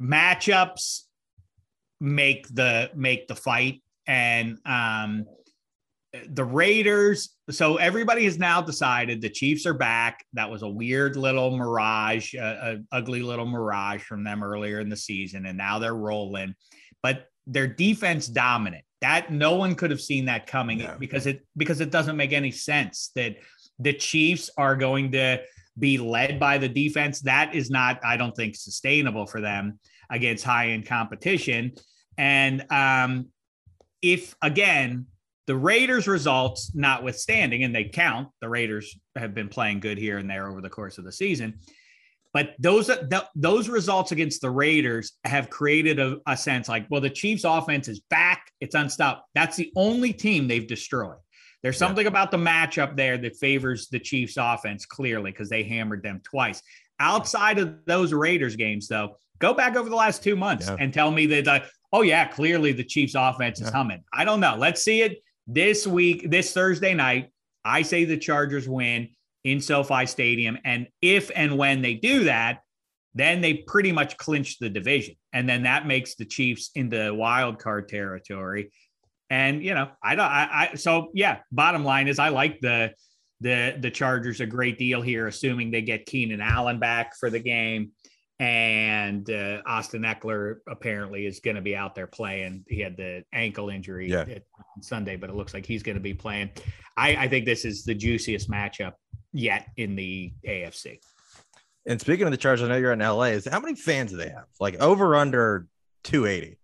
matchups 0.00 1.02
make 2.00 2.48
the 2.48 2.90
make 2.94 3.28
the 3.28 3.36
fight 3.36 3.82
and 4.06 4.56
um 4.64 5.26
the 6.28 6.44
Raiders. 6.44 7.36
So 7.50 7.76
everybody 7.76 8.24
has 8.24 8.38
now 8.38 8.60
decided 8.60 9.20
the 9.20 9.30
Chiefs 9.30 9.66
are 9.66 9.74
back. 9.74 10.24
That 10.32 10.50
was 10.50 10.62
a 10.62 10.68
weird 10.68 11.16
little 11.16 11.56
mirage, 11.56 12.34
a, 12.34 12.80
a, 12.92 12.96
ugly 12.96 13.22
little 13.22 13.46
mirage 13.46 14.02
from 14.02 14.24
them 14.24 14.42
earlier 14.42 14.80
in 14.80 14.88
the 14.88 14.96
season, 14.96 15.46
and 15.46 15.56
now 15.56 15.78
they're 15.78 15.94
rolling. 15.94 16.54
But 17.02 17.26
their 17.46 17.66
defense 17.66 18.26
dominant. 18.26 18.84
That 19.00 19.32
no 19.32 19.54
one 19.54 19.74
could 19.76 19.90
have 19.90 20.00
seen 20.00 20.26
that 20.26 20.46
coming 20.46 20.86
because 20.98 21.26
it 21.26 21.46
because 21.56 21.80
it 21.80 21.90
doesn't 21.90 22.16
make 22.16 22.32
any 22.32 22.50
sense 22.50 23.10
that 23.14 23.36
the 23.78 23.94
Chiefs 23.94 24.50
are 24.58 24.76
going 24.76 25.12
to 25.12 25.40
be 25.78 25.96
led 25.96 26.38
by 26.38 26.58
the 26.58 26.68
defense. 26.68 27.20
That 27.20 27.54
is 27.54 27.70
not, 27.70 27.98
I 28.04 28.18
don't 28.18 28.36
think, 28.36 28.56
sustainable 28.56 29.26
for 29.26 29.40
them 29.40 29.78
against 30.10 30.44
high 30.44 30.70
end 30.70 30.86
competition. 30.86 31.72
And 32.18 32.66
um, 32.70 33.28
if 34.02 34.34
again 34.42 35.06
the 35.50 35.56
Raiders 35.56 36.06
results 36.06 36.70
notwithstanding, 36.76 37.64
and 37.64 37.74
they 37.74 37.82
count, 37.82 38.28
the 38.40 38.48
Raiders 38.48 38.96
have 39.16 39.34
been 39.34 39.48
playing 39.48 39.80
good 39.80 39.98
here 39.98 40.16
and 40.16 40.30
there 40.30 40.46
over 40.46 40.60
the 40.60 40.70
course 40.70 40.96
of 40.96 41.04
the 41.04 41.10
season. 41.10 41.58
But 42.32 42.54
those 42.60 42.88
those 43.34 43.68
results 43.68 44.12
against 44.12 44.42
the 44.42 44.50
Raiders 44.50 45.14
have 45.24 45.50
created 45.50 45.98
a, 45.98 46.18
a 46.28 46.36
sense 46.36 46.68
like, 46.68 46.86
well, 46.88 47.00
the 47.00 47.10
Chiefs' 47.10 47.42
offense 47.42 47.88
is 47.88 47.98
back; 47.98 48.52
it's 48.60 48.76
unstoppable. 48.76 49.26
That's 49.34 49.56
the 49.56 49.72
only 49.74 50.12
team 50.12 50.46
they've 50.46 50.68
destroyed. 50.68 51.18
There's 51.64 51.76
something 51.76 52.04
yeah. 52.04 52.10
about 52.10 52.30
the 52.30 52.36
matchup 52.36 52.94
there 52.94 53.18
that 53.18 53.34
favors 53.34 53.88
the 53.88 53.98
Chiefs' 53.98 54.36
offense 54.38 54.86
clearly 54.86 55.32
because 55.32 55.48
they 55.48 55.64
hammered 55.64 56.04
them 56.04 56.20
twice. 56.22 56.62
Outside 57.00 57.58
of 57.58 57.84
those 57.86 58.12
Raiders 58.12 58.54
games, 58.54 58.86
though, 58.86 59.16
go 59.40 59.52
back 59.52 59.74
over 59.74 59.88
the 59.88 59.96
last 59.96 60.22
two 60.22 60.36
months 60.36 60.68
yeah. 60.68 60.76
and 60.78 60.94
tell 60.94 61.10
me 61.10 61.26
that, 61.26 61.64
oh 61.92 62.02
yeah, 62.02 62.28
clearly 62.28 62.70
the 62.70 62.84
Chiefs' 62.84 63.16
offense 63.16 63.60
is 63.60 63.66
yeah. 63.66 63.72
humming. 63.72 64.04
I 64.12 64.24
don't 64.24 64.38
know. 64.38 64.54
Let's 64.56 64.84
see 64.84 65.02
it 65.02 65.18
this 65.54 65.86
week, 65.86 66.30
this 66.30 66.52
Thursday 66.52 66.94
night, 66.94 67.30
I 67.64 67.82
say 67.82 68.04
the 68.04 68.16
Chargers 68.16 68.68
win 68.68 69.08
in 69.44 69.60
SoFi 69.60 70.06
Stadium. 70.06 70.58
And 70.64 70.86
if 71.02 71.30
and 71.34 71.58
when 71.58 71.82
they 71.82 71.94
do 71.94 72.24
that, 72.24 72.60
then 73.14 73.40
they 73.40 73.54
pretty 73.54 73.92
much 73.92 74.16
clinch 74.16 74.58
the 74.58 74.68
division. 74.68 75.16
And 75.32 75.48
then 75.48 75.64
that 75.64 75.86
makes 75.86 76.14
the 76.14 76.24
Chiefs 76.24 76.70
into 76.74 77.14
wild 77.14 77.58
card 77.58 77.88
territory. 77.88 78.70
And 79.28 79.64
you 79.64 79.74
know, 79.74 79.90
I 80.02 80.14
don't 80.14 80.24
I, 80.24 80.68
I 80.72 80.74
so 80.76 81.10
yeah, 81.14 81.38
bottom 81.50 81.84
line 81.84 82.08
is 82.08 82.18
I 82.18 82.28
like 82.28 82.60
the 82.60 82.92
the 83.40 83.76
the 83.78 83.90
Chargers 83.90 84.40
a 84.40 84.46
great 84.46 84.78
deal 84.78 85.02
here, 85.02 85.26
assuming 85.26 85.70
they 85.70 85.82
get 85.82 86.06
Keenan 86.06 86.40
Allen 86.40 86.78
back 86.78 87.16
for 87.18 87.30
the 87.30 87.40
game 87.40 87.92
and 88.40 89.28
uh, 89.28 89.60
Austin 89.66 90.00
Ekeler 90.00 90.56
apparently 90.66 91.26
is 91.26 91.40
going 91.40 91.56
to 91.56 91.62
be 91.62 91.76
out 91.76 91.94
there 91.94 92.06
playing. 92.06 92.64
He 92.68 92.80
had 92.80 92.96
the 92.96 93.22
ankle 93.34 93.68
injury 93.68 94.08
yeah. 94.08 94.22
on 94.22 94.82
Sunday, 94.82 95.16
but 95.16 95.28
it 95.28 95.36
looks 95.36 95.52
like 95.52 95.66
he's 95.66 95.82
going 95.82 95.96
to 95.96 96.02
be 96.02 96.14
playing. 96.14 96.50
I, 96.96 97.16
I, 97.16 97.28
think 97.28 97.44
this 97.44 97.66
is 97.66 97.84
the 97.84 97.94
juiciest 97.94 98.50
matchup 98.50 98.94
yet 99.34 99.66
in 99.76 99.94
the 99.94 100.32
AFC. 100.48 101.00
And 101.86 102.00
speaking 102.00 102.24
of 102.24 102.30
the 102.30 102.38
Chargers, 102.38 102.64
I 102.64 102.68
know 102.68 102.78
you're 102.78 102.92
in 102.92 103.00
LA. 103.00 103.24
Is 103.24 103.46
how 103.46 103.60
many 103.60 103.74
fans 103.74 104.10
do 104.10 104.16
they 104.16 104.30
have? 104.30 104.46
Like 104.58 104.80
over 104.80 105.16
under 105.16 105.66
280? 106.04 106.58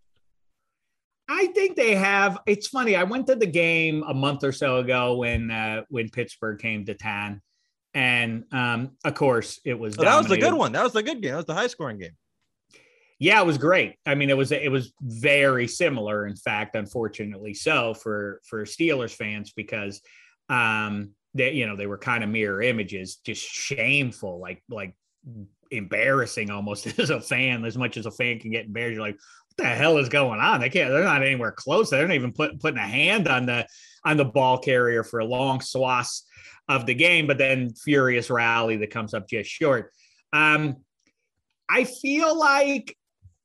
I 1.29 1.49
think 1.49 1.77
they 1.77 1.95
have. 1.95 2.39
It's 2.47 2.69
funny. 2.69 2.97
I 2.97 3.03
went 3.03 3.27
to 3.27 3.35
the 3.35 3.47
game 3.47 4.03
a 4.09 4.15
month 4.15 4.45
or 4.45 4.53
so 4.53 4.77
ago 4.79 5.17
when 5.17 5.51
uh, 5.51 5.83
when 5.91 6.09
Pittsburgh 6.09 6.59
came 6.59 6.87
to 6.87 6.95
town 6.95 7.43
and 7.97 8.45
um, 8.53 8.91
of 9.07 9.15
course, 9.15 9.59
it 9.65 9.73
was. 9.73 9.97
Oh, 9.99 10.05
that 10.05 10.19
was 10.19 10.27
the 10.27 10.37
good 10.37 10.53
one. 10.53 10.73
That 10.73 10.85
was 10.85 10.93
the 10.93 11.03
good 11.03 11.23
game. 11.23 11.31
That 11.31 11.39
was 11.39 11.47
the 11.47 11.55
high 11.55 11.67
scoring 11.67 11.99
game. 11.99 12.15
Yeah, 13.19 13.41
it 13.41 13.47
was 13.47 13.57
great. 13.57 13.95
I 14.05 14.15
mean, 14.15 14.29
it 14.29 14.37
was 14.37 14.53
it 14.53 14.71
was 14.71 14.93
very 15.01 15.67
similar. 15.67 16.27
In 16.27 16.37
fact, 16.37 16.77
unfortunately, 16.77 17.55
so 17.55 17.95
for 17.95 18.43
for 18.47 18.65
Steelers 18.67 19.15
fans 19.15 19.53
because 19.57 20.03
um, 20.51 21.13
they 21.33 21.53
you 21.53 21.67
know 21.67 21.75
they 21.75 21.87
were 21.87 21.97
kind 21.97 22.23
of 22.23 22.29
mirror 22.29 22.61
images, 22.61 23.17
just 23.25 23.43
shameful, 23.43 24.41
like 24.41 24.63
like 24.69 24.95
embarrassing 25.71 26.51
almost 26.51 26.87
as 26.99 27.09
a 27.09 27.19
fan. 27.19 27.65
As 27.65 27.79
much 27.79 27.97
as 27.97 28.05
a 28.05 28.11
fan 28.11 28.41
can 28.41 28.51
get 28.51 28.67
embarrassed, 28.67 28.97
you're 28.97 29.07
like, 29.07 29.19
what 29.55 29.57
the 29.57 29.75
hell 29.75 29.97
is 29.97 30.11
going 30.11 30.41
on? 30.41 30.61
They 30.61 30.69
can't. 30.69 30.91
They're 30.91 31.03
not 31.03 31.23
anywhere 31.23 31.53
close. 31.53 31.89
They're 31.89 32.07
not 32.07 32.15
even 32.15 32.33
put, 32.33 32.61
putting 32.61 32.79
a 32.79 32.87
hand 32.87 33.27
on 33.27 33.47
the 33.47 33.67
on 34.07 34.17
the 34.17 34.25
ball 34.25 34.57
carrier 34.57 35.03
for 35.03 35.19
a 35.19 35.25
long 35.25 35.61
swaths 35.61 36.25
of 36.69 36.87
the 36.87 36.95
game, 36.95 37.27
but 37.27 37.39
then 37.39 37.75
furious 37.75 38.31
rally 38.31 38.77
that 38.77 38.91
comes 38.91 39.13
up 39.13 39.29
just 39.29 39.51
short. 39.51 39.93
Um, 40.33 40.77
I 41.69 41.85
feel 41.85 42.39
like 42.39 42.97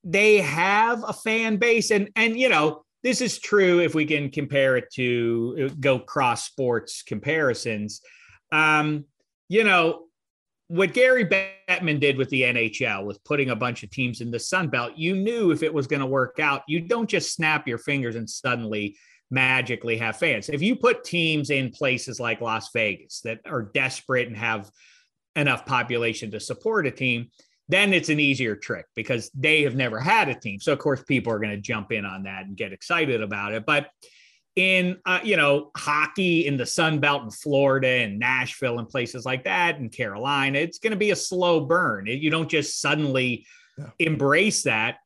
they 0.03 0.37
have 0.37 1.03
a 1.05 1.13
fan 1.13 1.57
base, 1.57 1.91
and 1.91 2.09
and 2.15 2.39
you 2.39 2.47
know 2.47 2.85
this 3.03 3.21
is 3.21 3.39
true 3.39 3.79
if 3.79 3.95
we 3.95 4.05
can 4.05 4.29
compare 4.29 4.77
it 4.77 4.85
to 4.93 5.71
go 5.79 5.99
cross 5.99 6.45
sports 6.45 7.01
comparisons. 7.01 8.01
Um, 8.51 9.05
you 9.49 9.63
know 9.63 10.03
what 10.67 10.93
Gary 10.93 11.25
Bettman 11.25 11.99
did 11.99 12.17
with 12.17 12.29
the 12.29 12.43
NHL 12.43 13.05
with 13.05 13.21
putting 13.25 13.49
a 13.49 13.55
bunch 13.55 13.83
of 13.83 13.89
teams 13.89 14.21
in 14.21 14.31
the 14.31 14.39
Sun 14.39 14.69
Belt. 14.69 14.93
You 14.95 15.17
knew 15.17 15.51
if 15.51 15.63
it 15.63 15.73
was 15.73 15.85
going 15.85 15.99
to 15.99 16.05
work 16.05 16.39
out, 16.39 16.61
you 16.65 16.79
don't 16.79 17.09
just 17.09 17.33
snap 17.33 17.67
your 17.67 17.77
fingers 17.77 18.15
and 18.15 18.29
suddenly 18.29 18.95
magically 19.31 19.97
have 19.97 20.17
fans. 20.17 20.49
If 20.49 20.61
you 20.61 20.75
put 20.75 21.03
teams 21.03 21.49
in 21.49 21.71
places 21.71 22.19
like 22.19 22.41
Las 22.41 22.69
Vegas 22.73 23.21
that 23.21 23.39
are 23.45 23.63
desperate 23.63 24.27
and 24.27 24.37
have 24.37 24.69
enough 25.35 25.65
population 25.65 26.29
to 26.31 26.39
support 26.39 26.85
a 26.85 26.91
team, 26.91 27.31
then 27.69 27.93
it's 27.93 28.09
an 28.09 28.19
easier 28.19 28.55
trick 28.55 28.85
because 28.95 29.31
they 29.33 29.63
have 29.63 29.75
never 29.75 29.99
had 29.99 30.27
a 30.27 30.35
team. 30.35 30.59
So 30.59 30.73
of 30.73 30.79
course 30.79 31.01
people 31.03 31.31
are 31.31 31.39
going 31.39 31.55
to 31.55 31.61
jump 31.61 31.93
in 31.93 32.05
on 32.05 32.23
that 32.23 32.45
and 32.45 32.57
get 32.57 32.73
excited 32.73 33.21
about 33.21 33.53
it. 33.53 33.65
But 33.65 33.89
in 34.57 34.97
uh, 35.05 35.19
you 35.23 35.37
know 35.37 35.71
hockey 35.77 36.45
in 36.45 36.57
the 36.57 36.65
Sun 36.65 36.99
Belt 36.99 37.23
in 37.23 37.31
Florida 37.31 37.87
and 37.87 38.19
Nashville 38.19 38.79
and 38.79 38.89
places 38.89 39.25
like 39.25 39.45
that 39.45 39.77
and 39.79 39.89
Carolina, 39.89 40.59
it's 40.59 40.79
going 40.79 40.91
to 40.91 40.97
be 40.97 41.11
a 41.11 41.15
slow 41.15 41.61
burn. 41.61 42.07
You 42.07 42.29
don't 42.29 42.49
just 42.49 42.81
suddenly 42.81 43.45
yeah. 43.77 43.89
embrace 43.99 44.63
that. 44.63 44.97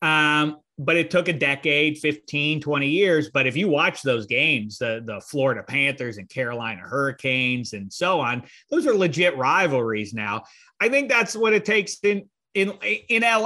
Um, 0.00 0.56
but 0.78 0.96
it 0.96 1.10
took 1.10 1.28
a 1.28 1.32
decade 1.32 1.98
15 1.98 2.60
20 2.60 2.88
years. 2.88 3.30
But 3.30 3.46
if 3.46 3.56
you 3.56 3.68
watch 3.68 4.02
those 4.02 4.26
games 4.26 4.78
the 4.78 5.02
the 5.04 5.20
florida 5.20 5.62
panthers 5.62 6.18
and 6.18 6.28
carolina 6.28 6.82
hurricanes 6.82 7.72
and 7.72 7.92
so 7.92 8.20
on 8.20 8.42
those 8.70 8.86
are 8.86 8.94
legit 8.94 9.36
rivalries 9.36 10.14
now. 10.14 10.44
I 10.80 10.88
think 10.88 11.08
that's 11.08 11.36
what 11.36 11.52
it 11.52 11.64
takes 11.64 11.98
in 12.02 12.28
in 12.54 12.72
in 13.08 13.22
la 13.22 13.36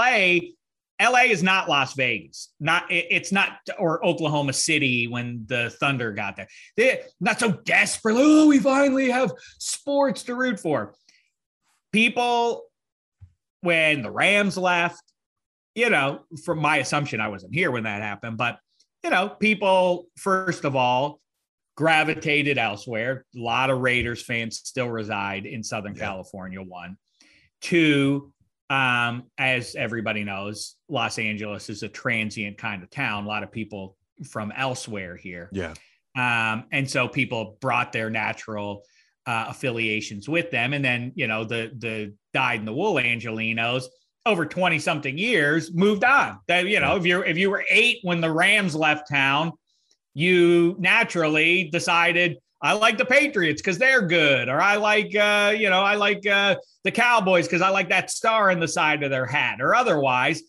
la 1.00 1.18
is 1.20 1.42
not 1.42 1.68
las 1.68 1.94
vegas. 1.94 2.52
Not 2.60 2.84
it's 2.88 3.30
not 3.30 3.58
or 3.78 4.04
oklahoma 4.04 4.52
city 4.52 5.06
when 5.06 5.44
the 5.46 5.70
thunder 5.78 6.12
got 6.12 6.36
there. 6.36 6.48
They're 6.76 7.00
not 7.20 7.40
so 7.40 7.52
desperate 7.52 8.16
oh 8.18 8.48
we 8.48 8.58
finally 8.58 9.10
have 9.10 9.32
sports 9.58 10.24
to 10.24 10.34
root 10.34 10.58
for. 10.58 10.94
People 11.92 12.64
when 13.60 14.02
the 14.02 14.10
rams 14.10 14.56
left 14.56 15.02
you 15.78 15.90
know, 15.90 16.22
from 16.44 16.58
my 16.58 16.78
assumption, 16.78 17.20
I 17.20 17.28
wasn't 17.28 17.54
here 17.54 17.70
when 17.70 17.84
that 17.84 18.02
happened, 18.02 18.36
but 18.36 18.58
you 19.04 19.10
know, 19.10 19.28
people 19.28 20.06
first 20.16 20.64
of 20.64 20.74
all 20.74 21.20
gravitated 21.76 22.58
elsewhere. 22.58 23.24
A 23.36 23.38
lot 23.38 23.70
of 23.70 23.78
Raiders 23.78 24.20
fans 24.20 24.60
still 24.64 24.88
reside 24.88 25.46
in 25.46 25.62
Southern 25.62 25.94
yeah. 25.94 26.00
California. 26.00 26.60
One, 26.60 26.96
two, 27.60 28.32
um, 28.68 29.26
as 29.38 29.76
everybody 29.76 30.24
knows, 30.24 30.74
Los 30.88 31.16
Angeles 31.16 31.70
is 31.70 31.84
a 31.84 31.88
transient 31.88 32.58
kind 32.58 32.82
of 32.82 32.90
town. 32.90 33.24
A 33.24 33.28
lot 33.28 33.44
of 33.44 33.52
people 33.52 33.96
from 34.28 34.52
elsewhere 34.56 35.14
here. 35.14 35.48
Yeah. 35.52 35.74
Um, 36.16 36.64
and 36.72 36.90
so 36.90 37.06
people 37.06 37.56
brought 37.60 37.92
their 37.92 38.10
natural 38.10 38.82
uh, 39.26 39.46
affiliations 39.50 40.28
with 40.28 40.50
them, 40.50 40.72
and 40.72 40.84
then 40.84 41.12
you 41.14 41.28
know 41.28 41.44
the 41.44 41.70
the 41.78 42.14
dyed 42.34 42.58
in 42.58 42.66
the 42.66 42.72
wool 42.72 42.94
Angelenos 42.94 43.84
over 44.28 44.46
20 44.46 44.78
something 44.78 45.16
years 45.16 45.72
moved 45.74 46.04
on 46.04 46.38
that 46.48 46.66
you 46.66 46.80
know 46.80 46.96
if 46.96 47.04
you're 47.04 47.24
if 47.24 47.36
you 47.36 47.50
were 47.50 47.64
eight 47.68 47.98
when 48.02 48.20
the 48.20 48.30
rams 48.30 48.74
left 48.74 49.08
town 49.08 49.52
you 50.14 50.76
naturally 50.78 51.64
decided 51.70 52.36
i 52.62 52.72
like 52.72 52.98
the 52.98 53.04
patriots 53.04 53.60
because 53.60 53.78
they're 53.78 54.06
good 54.06 54.48
or 54.48 54.60
i 54.60 54.76
like 54.76 55.14
uh 55.16 55.52
you 55.56 55.70
know 55.70 55.80
i 55.80 55.94
like 55.94 56.26
uh 56.26 56.54
the 56.84 56.90
cowboys 56.90 57.46
because 57.46 57.62
i 57.62 57.68
like 57.68 57.88
that 57.88 58.10
star 58.10 58.50
in 58.50 58.60
the 58.60 58.68
side 58.68 59.02
of 59.02 59.10
their 59.10 59.26
hat 59.26 59.60
or 59.60 59.74
otherwise 59.74 60.42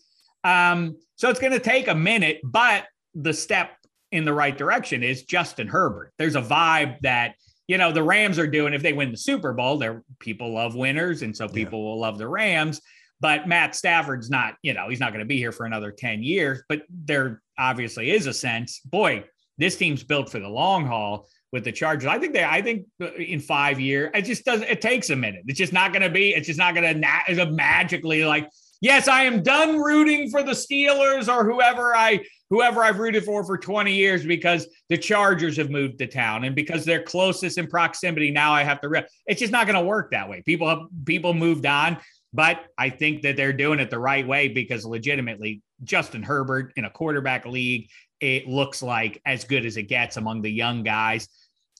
um 0.44 0.96
so 1.16 1.28
it's 1.28 1.40
going 1.40 1.52
to 1.52 1.60
take 1.60 1.88
a 1.88 1.94
minute 1.94 2.40
but 2.44 2.86
the 3.14 3.32
step 3.32 3.72
in 4.12 4.24
the 4.24 4.32
right 4.32 4.56
direction 4.56 5.02
is 5.02 5.22
Justin 5.22 5.68
Herbert. 5.68 6.12
There's 6.18 6.36
a 6.36 6.42
vibe 6.42 6.98
that 7.00 7.34
you 7.68 7.78
know 7.78 7.92
the 7.92 8.02
Rams 8.02 8.38
are 8.38 8.46
doing 8.46 8.74
if 8.74 8.82
they 8.82 8.92
win 8.92 9.10
the 9.10 9.16
Super 9.16 9.52
Bowl. 9.52 9.78
There 9.78 10.02
people 10.18 10.52
love 10.52 10.74
winners, 10.74 11.22
and 11.22 11.36
so 11.36 11.48
people 11.48 11.78
yeah. 11.78 11.84
will 11.84 12.00
love 12.00 12.18
the 12.18 12.28
Rams. 12.28 12.80
But 13.20 13.46
Matt 13.46 13.74
Stafford's 13.74 14.30
not, 14.30 14.54
you 14.62 14.72
know, 14.72 14.88
he's 14.88 15.00
not 15.00 15.12
going 15.12 15.24
to 15.24 15.28
be 15.28 15.36
here 15.36 15.52
for 15.52 15.66
another 15.66 15.92
10 15.92 16.22
years. 16.22 16.62
But 16.68 16.82
there 16.88 17.42
obviously 17.58 18.10
is 18.10 18.26
a 18.26 18.32
sense, 18.32 18.80
boy, 18.80 19.24
this 19.58 19.76
team's 19.76 20.02
built 20.02 20.30
for 20.30 20.38
the 20.38 20.48
long 20.48 20.86
haul 20.86 21.28
with 21.52 21.64
the 21.64 21.72
Chargers. 21.72 22.06
I 22.06 22.18
think 22.18 22.32
they, 22.32 22.44
I 22.44 22.62
think 22.62 22.86
uh, 23.02 23.12
in 23.14 23.40
five 23.40 23.78
years, 23.78 24.10
it 24.14 24.22
just 24.22 24.44
doesn't, 24.44 24.68
it 24.68 24.80
takes 24.80 25.10
a 25.10 25.16
minute. 25.16 25.42
It's 25.46 25.58
just 25.58 25.72
not 25.72 25.92
going 25.92 26.02
to 26.02 26.10
be, 26.10 26.30
it's 26.30 26.46
just 26.46 26.58
not 26.58 26.74
going 26.74 27.02
to 27.02 27.46
magically 27.50 28.24
like, 28.24 28.48
yes, 28.80 29.08
I 29.08 29.24
am 29.24 29.42
done 29.42 29.78
rooting 29.78 30.30
for 30.30 30.42
the 30.42 30.52
Steelers 30.52 31.28
or 31.28 31.44
whoever 31.44 31.94
I, 31.94 32.24
whoever 32.48 32.82
I've 32.82 32.98
rooted 32.98 33.24
for 33.24 33.44
for 33.44 33.58
20 33.58 33.94
years 33.94 34.24
because 34.24 34.66
the 34.88 34.96
Chargers 34.96 35.56
have 35.56 35.70
moved 35.70 35.98
to 35.98 36.06
town 36.06 36.44
and 36.44 36.54
because 36.54 36.84
they're 36.84 37.02
closest 37.02 37.58
in 37.58 37.66
proximity. 37.66 38.30
Now 38.30 38.52
I 38.52 38.64
have 38.64 38.80
to, 38.80 38.88
re- 38.88 39.06
it's 39.26 39.40
just 39.40 39.52
not 39.52 39.66
going 39.66 39.78
to 39.78 39.84
work 39.84 40.12
that 40.12 40.28
way. 40.28 40.42
People 40.42 40.68
have, 40.68 40.80
people 41.04 41.34
moved 41.34 41.66
on. 41.66 41.98
But 42.32 42.66
I 42.78 42.90
think 42.90 43.22
that 43.22 43.36
they're 43.36 43.52
doing 43.52 43.80
it 43.80 43.90
the 43.90 43.98
right 43.98 44.26
way 44.26 44.48
because 44.48 44.84
legitimately, 44.84 45.62
Justin 45.82 46.22
Herbert 46.22 46.72
in 46.76 46.84
a 46.84 46.90
quarterback 46.90 47.44
league, 47.44 47.88
it 48.20 48.46
looks 48.46 48.82
like 48.82 49.20
as 49.26 49.44
good 49.44 49.66
as 49.66 49.76
it 49.76 49.84
gets 49.84 50.16
among 50.16 50.42
the 50.42 50.50
young 50.50 50.82
guys. 50.82 51.28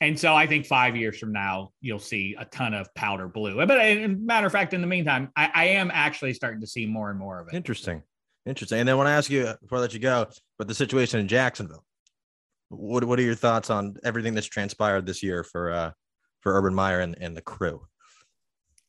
And 0.00 0.18
so 0.18 0.34
I 0.34 0.46
think 0.46 0.66
five 0.66 0.96
years 0.96 1.18
from 1.18 1.32
now, 1.32 1.70
you'll 1.82 1.98
see 1.98 2.34
a 2.38 2.46
ton 2.46 2.72
of 2.72 2.92
powder 2.94 3.28
blue. 3.28 3.54
But 3.66 3.78
a 3.78 4.06
matter 4.06 4.46
of 4.46 4.52
fact, 4.52 4.72
in 4.72 4.80
the 4.80 4.86
meantime, 4.86 5.30
I, 5.36 5.50
I 5.54 5.64
am 5.66 5.90
actually 5.92 6.32
starting 6.32 6.62
to 6.62 6.66
see 6.66 6.86
more 6.86 7.10
and 7.10 7.18
more 7.18 7.38
of 7.38 7.48
it. 7.48 7.54
Interesting. 7.54 8.02
Interesting. 8.46 8.80
And 8.80 8.88
then 8.88 8.94
I 8.94 8.96
want 8.96 9.08
to 9.08 9.12
ask 9.12 9.30
you 9.30 9.52
before 9.60 9.78
I 9.78 9.82
let 9.82 9.92
you 9.92 10.00
go, 10.00 10.26
but 10.56 10.66
the 10.66 10.74
situation 10.74 11.20
in 11.20 11.28
Jacksonville. 11.28 11.84
What 12.70 13.04
what 13.04 13.18
are 13.18 13.22
your 13.22 13.34
thoughts 13.34 13.68
on 13.68 13.96
everything 14.04 14.32
that's 14.32 14.46
transpired 14.46 15.04
this 15.04 15.24
year 15.24 15.42
for 15.42 15.72
uh 15.72 15.90
for 16.38 16.56
Urban 16.56 16.72
Meyer 16.72 17.00
and, 17.00 17.18
and 17.20 17.36
the 17.36 17.42
crew? 17.42 17.86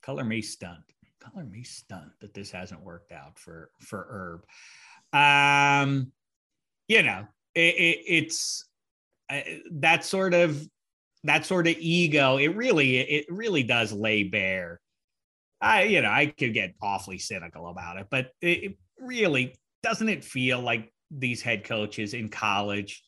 Color 0.04 0.24
me 0.24 0.42
stunned 0.42 0.91
color 1.22 1.46
me 1.46 1.64
stunned 1.64 2.12
that 2.20 2.34
this 2.34 2.52
hasn't 2.52 2.84
worked 2.84 3.12
out 3.12 3.38
for 3.38 3.70
for 3.80 4.06
Urb. 4.10 4.46
Um, 5.14 6.12
you 6.88 7.04
know, 7.04 7.28
it, 7.56 7.76
it, 7.76 8.00
it's 8.08 8.66
uh, 9.30 9.42
that 9.72 10.04
sort 10.04 10.34
of 10.34 10.62
that 11.24 11.46
sort 11.46 11.68
of 11.68 11.76
ego. 11.80 12.38
It 12.38 12.56
really 12.56 12.98
it 12.98 13.26
really 13.30 13.64
does 13.64 13.92
lay 13.94 14.24
bare. 14.24 14.80
I 15.62 15.84
you 15.84 16.02
know 16.02 16.10
I 16.10 16.28
could 16.28 16.54
get 16.54 16.76
awfully 16.82 17.20
cynical 17.20 17.68
about 17.68 17.98
it, 17.98 18.08
but 18.10 18.32
it, 18.42 18.64
it 18.64 18.78
really 19.00 19.56
doesn't 19.84 20.10
it 20.10 20.24
feel 20.24 20.60
like 20.60 20.92
these 21.12 21.42
head 21.42 21.64
coaches 21.64 22.14
in 22.14 22.30
college 22.30 23.04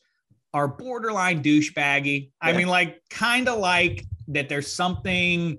are 0.52 0.68
borderline 0.68 1.42
douchebaggy. 1.42 2.22
Yeah. 2.24 2.30
I 2.40 2.52
mean, 2.52 2.68
like 2.68 3.00
kind 3.10 3.48
of 3.48 3.58
like 3.58 4.04
that. 4.28 4.48
There's 4.48 4.72
something 4.72 5.58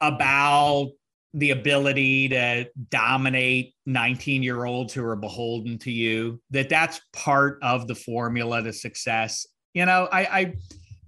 about 0.00 0.90
the 1.34 1.50
ability 1.50 2.30
to 2.30 2.66
dominate 2.90 3.74
19 3.84 4.42
year 4.42 4.64
olds 4.64 4.94
who 4.94 5.04
are 5.04 5.16
beholden 5.16 5.78
to 5.78 5.90
you 5.90 6.40
that 6.50 6.68
that's 6.68 7.00
part 7.12 7.58
of 7.62 7.86
the 7.86 7.94
formula 7.94 8.62
to 8.62 8.72
success. 8.72 9.46
You 9.74 9.84
know 9.84 10.08
i 10.10 10.20
i 10.20 10.54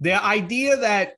the 0.01 0.23
idea 0.23 0.77
that 0.77 1.13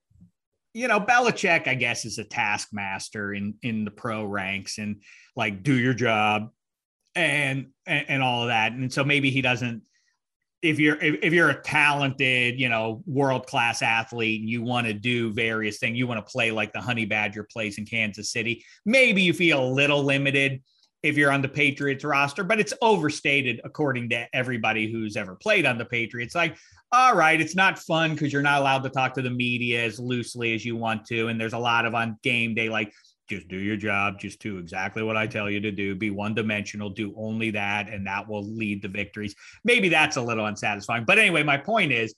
you 0.73 0.87
know 0.87 0.99
Belichick 0.99 1.67
I 1.67 1.75
guess 1.75 2.05
is 2.05 2.17
a 2.17 2.23
taskmaster 2.23 3.33
in 3.33 3.55
in 3.61 3.85
the 3.85 3.91
pro 3.91 4.23
ranks 4.23 4.77
and 4.77 5.01
like 5.35 5.63
do 5.63 5.73
your 5.73 5.93
job 5.93 6.49
and 7.15 7.67
and, 7.85 8.05
and 8.07 8.23
all 8.23 8.43
of 8.43 8.47
that. 8.47 8.71
And 8.71 8.91
so 8.91 9.03
maybe 9.03 9.29
he 9.31 9.41
doesn't 9.41 9.83
if 10.61 10.79
you're 10.79 10.97
if, 10.97 11.19
if 11.23 11.33
you're 11.33 11.49
a 11.49 11.61
talented 11.61 12.59
you 12.59 12.69
know 12.69 13.01
world 13.05 13.47
class 13.47 13.81
athlete 13.81 14.41
and 14.41 14.49
you 14.49 14.61
want 14.61 14.87
to 14.87 14.93
do 14.93 15.31
various 15.33 15.77
things 15.77 15.97
you 15.97 16.07
want 16.07 16.25
to 16.25 16.31
play 16.31 16.51
like 16.51 16.71
the 16.73 16.81
honey 16.81 17.05
badger 17.05 17.43
plays 17.43 17.77
in 17.77 17.85
kansas 17.85 18.31
city 18.31 18.63
maybe 18.85 19.21
you 19.21 19.33
feel 19.33 19.63
a 19.63 19.71
little 19.71 20.03
limited 20.03 20.61
if 21.03 21.17
you're 21.17 21.31
on 21.31 21.41
the 21.41 21.49
patriots 21.49 22.03
roster 22.03 22.43
but 22.43 22.59
it's 22.59 22.73
overstated 22.81 23.59
according 23.63 24.09
to 24.09 24.27
everybody 24.33 24.91
who's 24.91 25.17
ever 25.17 25.35
played 25.35 25.65
on 25.65 25.77
the 25.77 25.85
patriots. 25.85 26.35
Like 26.35 26.57
all 26.91 27.15
right 27.15 27.39
it's 27.39 27.55
not 27.55 27.79
fun 27.79 28.11
because 28.11 28.33
you're 28.33 28.41
not 28.41 28.59
allowed 28.59 28.83
to 28.83 28.89
talk 28.89 29.13
to 29.13 29.21
the 29.21 29.29
media 29.29 29.83
as 29.83 29.99
loosely 29.99 30.53
as 30.53 30.65
you 30.65 30.75
want 30.75 31.05
to 31.05 31.29
and 31.29 31.39
there's 31.39 31.53
a 31.53 31.57
lot 31.57 31.85
of 31.85 31.95
on 31.95 32.19
game 32.21 32.53
day 32.53 32.69
like 32.69 32.93
just 33.31 33.47
do 33.47 33.57
your 33.57 33.77
job, 33.77 34.19
just 34.19 34.41
do 34.41 34.57
exactly 34.57 35.03
what 35.03 35.15
I 35.15 35.25
tell 35.25 35.49
you 35.49 35.61
to 35.61 35.71
do, 35.71 35.95
be 35.95 36.09
one 36.09 36.33
dimensional, 36.33 36.89
do 36.89 37.13
only 37.15 37.51
that, 37.51 37.87
and 37.87 38.05
that 38.05 38.27
will 38.27 38.43
lead 38.43 38.81
to 38.81 38.89
victories. 38.89 39.35
Maybe 39.63 39.87
that's 39.87 40.17
a 40.17 40.21
little 40.21 40.45
unsatisfying. 40.45 41.05
But 41.05 41.17
anyway, 41.17 41.43
my 41.43 41.55
point 41.57 41.93
is 41.93 42.13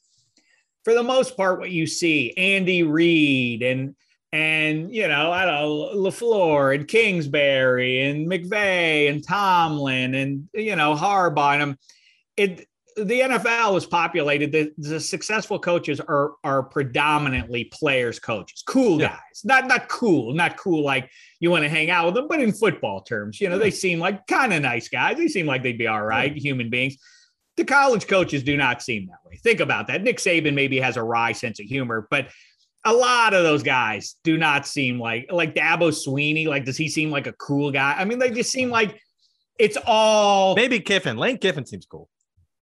for 0.83 0.95
the 0.95 1.03
most 1.03 1.37
part, 1.37 1.59
what 1.59 1.69
you 1.69 1.85
see, 1.85 2.33
Andy 2.35 2.83
Reid 2.83 3.61
and 3.61 3.95
and 4.31 4.91
you 4.93 5.07
know, 5.07 5.31
I 5.31 5.45
don't 5.45 5.53
know, 5.53 6.09
LaFleur 6.09 6.73
and 6.73 6.87
Kingsbury 6.87 8.01
and 8.01 8.27
McVay 8.27 9.07
and 9.07 9.25
Tomlin 9.25 10.15
and 10.15 10.49
you 10.51 10.75
know, 10.75 10.95
Harbaugh 10.95 11.53
and 11.53 11.61
them, 11.61 11.77
it 12.35 12.67
the 12.95 13.21
NFL 13.21 13.77
is 13.77 13.85
populated. 13.85 14.51
The, 14.51 14.71
the, 14.77 14.99
successful 14.99 15.59
coaches 15.59 15.99
are 15.99 16.33
are 16.43 16.63
predominantly 16.63 17.65
players 17.65 18.19
coaches, 18.19 18.63
cool 18.65 18.99
yeah. 18.99 19.09
guys. 19.09 19.43
Not 19.43 19.67
not 19.67 19.87
cool, 19.89 20.33
not 20.33 20.57
cool 20.57 20.83
like 20.83 21.09
you 21.39 21.51
want 21.51 21.63
to 21.63 21.69
hang 21.69 21.89
out 21.89 22.05
with 22.05 22.15
them, 22.15 22.27
but 22.27 22.39
in 22.39 22.51
football 22.51 23.01
terms, 23.01 23.41
you 23.41 23.49
know, 23.49 23.57
they 23.57 23.71
seem 23.71 23.99
like 23.99 24.25
kind 24.27 24.53
of 24.53 24.61
nice 24.61 24.89
guys. 24.89 25.17
They 25.17 25.27
seem 25.27 25.45
like 25.45 25.63
they'd 25.63 25.77
be 25.77 25.87
all 25.87 26.03
right, 26.03 26.35
human 26.35 26.69
beings. 26.69 26.97
The 27.57 27.65
college 27.65 28.07
coaches 28.07 28.43
do 28.43 28.57
not 28.57 28.81
seem 28.81 29.07
that 29.07 29.19
way. 29.25 29.37
Think 29.37 29.59
about 29.59 29.87
that. 29.87 30.01
Nick 30.01 30.17
Saban 30.17 30.53
maybe 30.53 30.79
has 30.79 30.97
a 30.97 31.03
wry 31.03 31.33
sense 31.33 31.59
of 31.59 31.67
humor, 31.67 32.07
but 32.09 32.29
a 32.85 32.93
lot 32.93 33.33
of 33.33 33.43
those 33.43 33.63
guys 33.63 34.15
do 34.23 34.37
not 34.37 34.67
seem 34.67 34.99
like 34.99 35.31
like 35.31 35.55
Dabo 35.55 35.89
Swinney. 35.91 36.47
Like, 36.47 36.65
does 36.65 36.77
he 36.77 36.89
seem 36.89 37.11
like 37.11 37.27
a 37.27 37.33
cool 37.33 37.71
guy? 37.71 37.93
I 37.97 38.05
mean, 38.05 38.19
they 38.19 38.31
just 38.31 38.51
seem 38.51 38.69
like 38.69 38.99
it's 39.59 39.77
all 39.85 40.55
maybe 40.55 40.79
Kiffin. 40.79 41.17
Lane 41.17 41.37
Kiffin 41.37 41.65
seems 41.65 41.85
cool. 41.85 42.09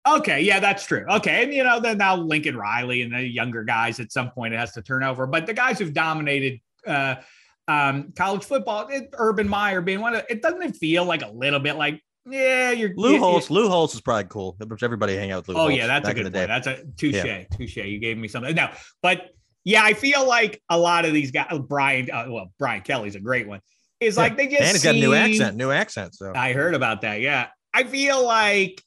Okay, 0.07 0.43
yeah, 0.43 0.61
that's 0.61 0.85
true. 0.85 1.05
Okay, 1.09 1.43
and 1.43 1.53
you 1.53 1.65
know, 1.65 1.81
then 1.81 1.99
now 1.99 2.17
Lincoln 2.17 2.57
Riley 2.57 3.03
and 3.03 3.13
the 3.13 3.23
younger 3.23 3.65
guys 3.65 3.99
at 3.99 4.13
some 4.13 4.31
point 4.31 4.55
it 4.55 4.59
has 4.59 4.73
to 4.73 4.83
turn 4.83 5.03
over, 5.03 5.27
but 5.27 5.47
the 5.47 5.55
guys 5.55 5.79
who've 5.79 5.93
dominated 5.93 6.61
uh, 6.87 7.17
um, 7.67 8.13
college 8.17 8.45
football, 8.45 8.87
it, 8.89 9.09
Urban 9.15 9.49
Meyer 9.49 9.81
being 9.81 10.01
one 10.01 10.15
of, 10.15 10.25
it 10.29 10.43
doesn't 10.43 10.63
it 10.63 10.77
feel 10.77 11.05
like 11.05 11.23
a 11.23 11.31
little 11.31 11.59
bit 11.59 11.77
like, 11.77 12.01
yeah, 12.29 12.71
you're 12.73 12.93
Lou 12.97 13.19
Holtz. 13.19 13.51
Lou 13.51 13.69
Holtz 13.69 13.95
is 13.95 14.01
probably 14.01 14.25
cool. 14.25 14.57
Everybody 14.83 15.17
hang 15.17 15.31
out 15.31 15.47
with 15.47 15.49
Lou. 15.49 15.55
Oh 15.55 15.59
Holtz 15.63 15.77
yeah, 15.77 15.87
that's 15.87 16.09
a 16.09 16.15
good 16.15 16.25
point. 16.25 16.35
Day. 16.35 16.47
That's 16.47 16.67
a 16.67 16.85
touche, 16.97 17.15
yeah. 17.15 17.45
touche. 17.45 17.77
You 17.77 17.99
gave 17.99 18.19
me 18.19 18.29
something. 18.29 18.55
now, 18.55 18.73
but 19.03 19.31
yeah, 19.65 19.83
I 19.83 19.95
feel 19.95 20.27
like 20.27 20.63
a 20.69 20.79
lot 20.79 21.05
of 21.05 21.13
these 21.13 21.33
guys, 21.33 21.59
Brian, 21.69 22.09
uh, 22.11 22.27
well, 22.29 22.53
Brian 22.59 22.83
Kelly's 22.83 23.17
a 23.17 23.21
great 23.21 23.49
one. 23.49 23.61
Is 23.99 24.17
yeah. 24.17 24.23
like 24.23 24.37
they 24.37 24.47
just 24.47 24.61
and 24.61 24.71
he's 24.73 24.85
got 24.85 24.95
a 24.95 25.01
new 25.01 25.15
accent, 25.15 25.57
new 25.57 25.71
accent. 25.71 26.15
So 26.15 26.33
I 26.35 26.53
heard 26.53 26.75
about 26.75 27.01
that. 27.01 27.21
Yeah, 27.21 27.49
I 27.75 27.85
feel 27.85 28.25
like 28.25 28.83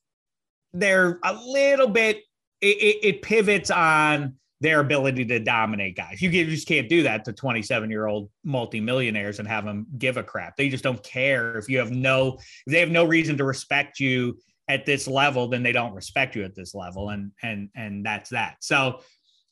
they're 0.73 1.19
a 1.23 1.33
little 1.33 1.87
bit 1.87 2.17
it, 2.61 2.77
it, 2.77 2.97
it, 3.03 3.21
pivots 3.21 3.71
on 3.71 4.35
their 4.59 4.81
ability 4.81 5.23
to 5.25 5.39
dominate 5.39 5.95
guys. 5.95 6.21
You, 6.21 6.29
just 6.29 6.67
can't 6.67 6.89
do 6.89 7.03
that 7.03 7.23
to 7.25 7.33
27 7.33 7.89
year 7.89 8.07
old 8.07 8.29
multimillionaires 8.43 9.39
and 9.39 9.47
have 9.47 9.63
them 9.63 9.87
give 9.97 10.17
a 10.17 10.23
crap. 10.23 10.57
They 10.57 10.67
just 10.67 10.83
don't 10.83 11.01
care 11.01 11.57
if 11.57 11.69
you 11.69 11.79
have 11.79 11.91
no 11.91 12.37
if 12.37 12.71
they 12.71 12.79
have 12.81 12.91
no 12.91 13.05
reason 13.05 13.37
to 13.37 13.45
respect 13.45 13.99
you 13.99 14.37
at 14.67 14.85
this 14.85 15.07
level, 15.07 15.47
then 15.47 15.63
they 15.63 15.71
don't 15.71 15.93
respect 15.93 16.35
you 16.35 16.43
at 16.43 16.55
this 16.55 16.75
level, 16.75 17.09
and 17.09 17.31
and 17.41 17.69
and 17.75 18.05
that's 18.05 18.29
that. 18.29 18.57
So 18.59 19.01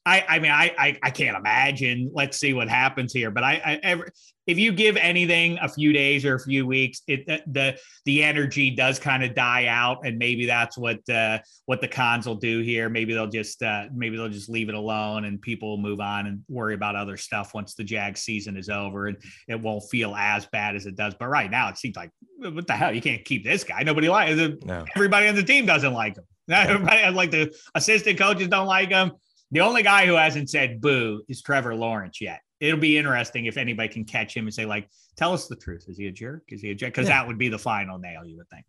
I, 0.07 0.23
I 0.29 0.39
mean, 0.39 0.51
I, 0.51 0.73
I, 0.79 0.97
I 1.03 1.09
can't 1.09 1.35
imagine. 1.35 2.09
Let's 2.13 2.37
see 2.37 2.53
what 2.53 2.69
happens 2.69 3.11
here. 3.11 3.29
But 3.29 3.43
I, 3.43 3.61
I 3.65 3.79
ever, 3.83 4.07
if 4.45 4.57
you 4.57 4.71
give 4.71 4.95
anything 4.95 5.59
a 5.61 5.67
few 5.67 5.91
days 5.91 6.23
or 6.23 6.35
a 6.35 6.39
few 6.39 6.65
weeks, 6.65 7.01
it 7.07 7.25
the 7.25 7.77
the 8.05 8.23
energy 8.23 8.71
does 8.71 8.99
kind 8.99 9.21
of 9.21 9.35
die 9.35 9.65
out, 9.65 10.05
and 10.05 10.17
maybe 10.17 10.45
that's 10.45 10.77
what 10.77 10.97
uh, 11.09 11.39
what 11.65 11.81
the 11.81 11.89
Khans 11.89 12.25
will 12.25 12.35
do 12.35 12.61
here. 12.61 12.87
Maybe 12.87 13.13
they'll 13.13 13.27
just 13.27 13.61
uh, 13.61 13.87
maybe 13.93 14.15
they'll 14.15 14.29
just 14.29 14.47
leave 14.47 14.69
it 14.69 14.75
alone, 14.75 15.25
and 15.25 15.41
people 15.41 15.71
will 15.71 15.83
move 15.83 15.99
on 15.99 16.25
and 16.25 16.41
worry 16.47 16.73
about 16.73 16.95
other 16.95 17.17
stuff 17.17 17.53
once 17.53 17.73
the 17.73 17.83
Jag 17.83 18.17
season 18.17 18.55
is 18.55 18.69
over, 18.69 19.07
and 19.07 19.17
it 19.49 19.59
won't 19.59 19.83
feel 19.91 20.15
as 20.15 20.45
bad 20.45 20.77
as 20.77 20.85
it 20.85 20.95
does. 20.95 21.15
But 21.19 21.27
right 21.27 21.51
now, 21.51 21.67
it 21.67 21.77
seems 21.77 21.97
like 21.97 22.11
what 22.37 22.65
the 22.65 22.73
hell? 22.73 22.95
You 22.95 23.01
can't 23.01 23.25
keep 23.25 23.43
this 23.43 23.65
guy. 23.65 23.83
Nobody 23.83 24.07
likes. 24.07 24.37
No. 24.63 24.85
Everybody 24.95 25.27
on 25.27 25.35
the 25.35 25.43
team 25.43 25.65
doesn't 25.65 25.93
like 25.93 26.15
him. 26.15 26.23
Everybody 26.49 27.11
like 27.11 27.31
the 27.31 27.53
assistant 27.75 28.17
coaches 28.17 28.47
don't 28.47 28.67
like 28.67 28.89
him 28.89 29.11
the 29.51 29.61
only 29.61 29.83
guy 29.83 30.05
who 30.05 30.13
hasn't 30.15 30.49
said 30.49 30.81
boo 30.81 31.23
is 31.27 31.41
Trevor 31.41 31.75
Lawrence 31.75 32.19
yet. 32.21 32.41
It'll 32.59 32.79
be 32.79 32.97
interesting 32.97 33.45
if 33.45 33.55
anybody 33.57 33.87
can 33.89 34.03
catch 34.03 34.35
him 34.35 34.45
and 34.45 34.53
say, 34.53 34.65
like, 34.65 34.89
tell 35.15 35.31
us 35.33 35.47
the 35.47 35.55
truth. 35.55 35.85
Is 35.87 35.97
he 35.97 36.07
a 36.07 36.11
jerk? 36.11 36.43
Is 36.49 36.61
he 36.61 36.71
a 36.71 36.75
jerk? 36.75 36.89
Because 36.93 37.07
yeah. 37.07 37.19
that 37.21 37.27
would 37.27 37.37
be 37.37 37.49
the 37.49 37.59
final 37.59 37.99
nail, 37.99 38.25
you 38.25 38.37
would 38.37 38.49
think. 38.49 38.65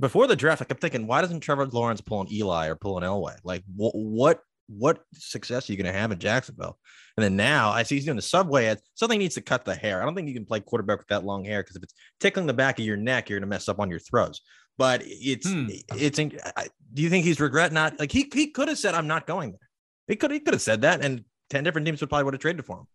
Before 0.00 0.26
the 0.26 0.36
draft, 0.36 0.62
I 0.62 0.64
kept 0.66 0.80
thinking, 0.80 1.06
why 1.06 1.20
doesn't 1.20 1.40
Trevor 1.40 1.66
Lawrence 1.66 2.00
pull 2.00 2.20
an 2.20 2.32
Eli 2.32 2.68
or 2.68 2.74
pull 2.76 2.96
an 2.98 3.04
Elway? 3.04 3.36
Like, 3.44 3.62
wh- 3.64 3.94
what 3.94 4.40
what 4.70 5.02
success 5.14 5.68
are 5.68 5.72
you 5.72 5.82
going 5.82 5.90
to 5.92 5.98
have 5.98 6.12
in 6.12 6.18
Jacksonville? 6.18 6.78
And 7.16 7.24
then 7.24 7.36
now 7.36 7.70
I 7.70 7.84
see 7.84 7.94
he's 7.94 8.04
doing 8.04 8.16
the 8.16 8.22
subway 8.22 8.66
ad. 8.66 8.80
Something 8.94 9.18
needs 9.18 9.34
to 9.36 9.40
cut 9.40 9.64
the 9.64 9.74
hair. 9.74 10.02
I 10.02 10.04
don't 10.04 10.14
think 10.14 10.28
you 10.28 10.34
can 10.34 10.44
play 10.44 10.60
quarterback 10.60 10.98
with 10.98 11.08
that 11.08 11.24
long 11.24 11.42
hair 11.44 11.62
because 11.62 11.76
if 11.76 11.82
it's 11.82 11.94
tickling 12.20 12.46
the 12.46 12.52
back 12.52 12.78
of 12.78 12.84
your 12.84 12.98
neck, 12.98 13.30
you're 13.30 13.38
going 13.38 13.48
to 13.48 13.54
mess 13.54 13.68
up 13.68 13.80
on 13.80 13.88
your 13.90 13.98
throws. 13.98 14.42
but 14.76 15.00
it's 15.04 15.48
Hmm. 15.50 15.66
it's. 15.96 16.18
I- 16.20 16.68
Do 16.94 17.02
you 17.02 17.08
think 17.10 17.24
he's 17.24 17.40
regret 17.40 17.72
not 17.72 17.98
like 17.98 18.12
he 18.12 18.30
he 18.32 18.48
could 18.50 18.68
have 18.68 18.78
said 18.78 18.94
I'm 18.94 19.06
not 19.08 19.26
going 19.26 19.50
there. 19.52 19.67
He 20.08 20.16
could 20.16 20.32
he 20.32 20.40
could 20.40 20.54
have 20.54 20.62
said 20.62 20.82
that, 20.82 21.04
and 21.04 21.24
ten 21.50 21.62
different 21.62 21.86
teams 21.86 22.00
would 22.00 22.08
probably 22.08 22.24
would 22.24 22.34
have 22.34 22.40
traded 22.40 22.64
for 22.64 22.78
him. 22.78 22.86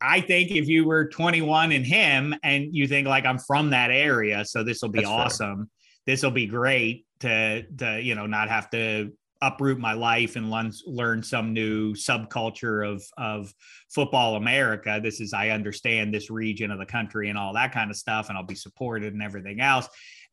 I 0.00 0.20
think 0.20 0.50
if 0.50 0.68
you 0.68 0.86
were 0.86 1.08
21 1.08 1.72
and 1.72 1.84
him, 1.84 2.34
and 2.42 2.74
you 2.74 2.86
think 2.86 3.06
like 3.06 3.26
I'm 3.26 3.38
from 3.38 3.70
that 3.70 3.90
area, 3.90 4.44
so 4.44 4.62
this 4.62 4.80
will 4.80 4.88
be 4.88 5.00
That's 5.00 5.10
awesome. 5.10 5.70
This 6.06 6.22
will 6.22 6.30
be 6.30 6.46
great 6.46 7.06
to 7.20 7.64
to 7.78 8.00
you 8.00 8.14
know 8.14 8.26
not 8.26 8.48
have 8.48 8.70
to 8.70 9.12
uproot 9.42 9.78
my 9.78 9.94
life 9.94 10.36
and 10.36 10.50
learn 10.50 10.70
learn 10.86 11.22
some 11.22 11.52
new 11.52 11.94
subculture 11.94 12.86
of 12.86 13.02
of 13.16 13.52
football 13.90 14.36
America. 14.36 15.00
This 15.02 15.20
is 15.20 15.32
I 15.32 15.50
understand 15.50 16.12
this 16.12 16.30
region 16.30 16.70
of 16.70 16.78
the 16.78 16.86
country 16.86 17.28
and 17.28 17.38
all 17.38 17.54
that 17.54 17.72
kind 17.72 17.90
of 17.90 17.96
stuff, 17.96 18.28
and 18.28 18.36
I'll 18.38 18.44
be 18.44 18.54
supported 18.54 19.12
and 19.12 19.22
everything 19.22 19.60
else. 19.60 19.88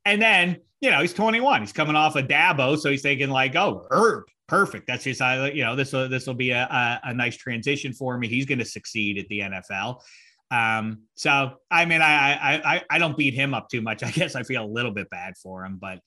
And 0.05 0.21
then 0.21 0.57
you 0.81 0.91
know 0.91 1.01
he's 1.01 1.13
21. 1.13 1.61
He's 1.61 1.73
coming 1.73 1.95
off 1.95 2.15
a 2.15 2.23
Dabo, 2.23 2.77
so 2.77 2.89
he's 2.89 3.01
thinking 3.01 3.29
like, 3.29 3.55
oh, 3.55 3.85
Urb, 3.91 4.23
perfect. 4.47 4.87
That's 4.87 5.03
just 5.03 5.21
I 5.21 5.49
you 5.51 5.63
know 5.63 5.75
this 5.75 5.93
will 5.93 6.09
this 6.09 6.27
will 6.27 6.33
be 6.33 6.51
a, 6.51 6.63
a 6.63 7.09
a 7.09 7.13
nice 7.13 7.35
transition 7.35 7.93
for 7.93 8.17
me. 8.17 8.27
He's 8.27 8.45
going 8.45 8.59
to 8.59 8.65
succeed 8.65 9.17
at 9.17 9.27
the 9.27 9.39
NFL. 9.39 10.01
Um, 10.49 11.03
so 11.15 11.57
I 11.69 11.85
mean, 11.85 12.01
I, 12.01 12.33
I 12.33 12.75
I 12.75 12.83
I 12.91 12.99
don't 12.99 13.17
beat 13.17 13.33
him 13.33 13.53
up 13.53 13.69
too 13.69 13.81
much. 13.81 14.03
I 14.03 14.11
guess 14.11 14.35
I 14.35 14.43
feel 14.43 14.63
a 14.63 14.67
little 14.67 14.91
bit 14.91 15.09
bad 15.09 15.35
for 15.37 15.65
him, 15.65 15.77
but 15.79 15.99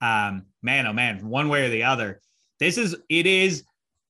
um, 0.00 0.46
man, 0.62 0.86
oh 0.86 0.92
man, 0.92 1.28
one 1.28 1.48
way 1.48 1.66
or 1.66 1.68
the 1.68 1.84
other, 1.84 2.20
this 2.60 2.78
is 2.78 2.96
it 3.08 3.26
is 3.26 3.64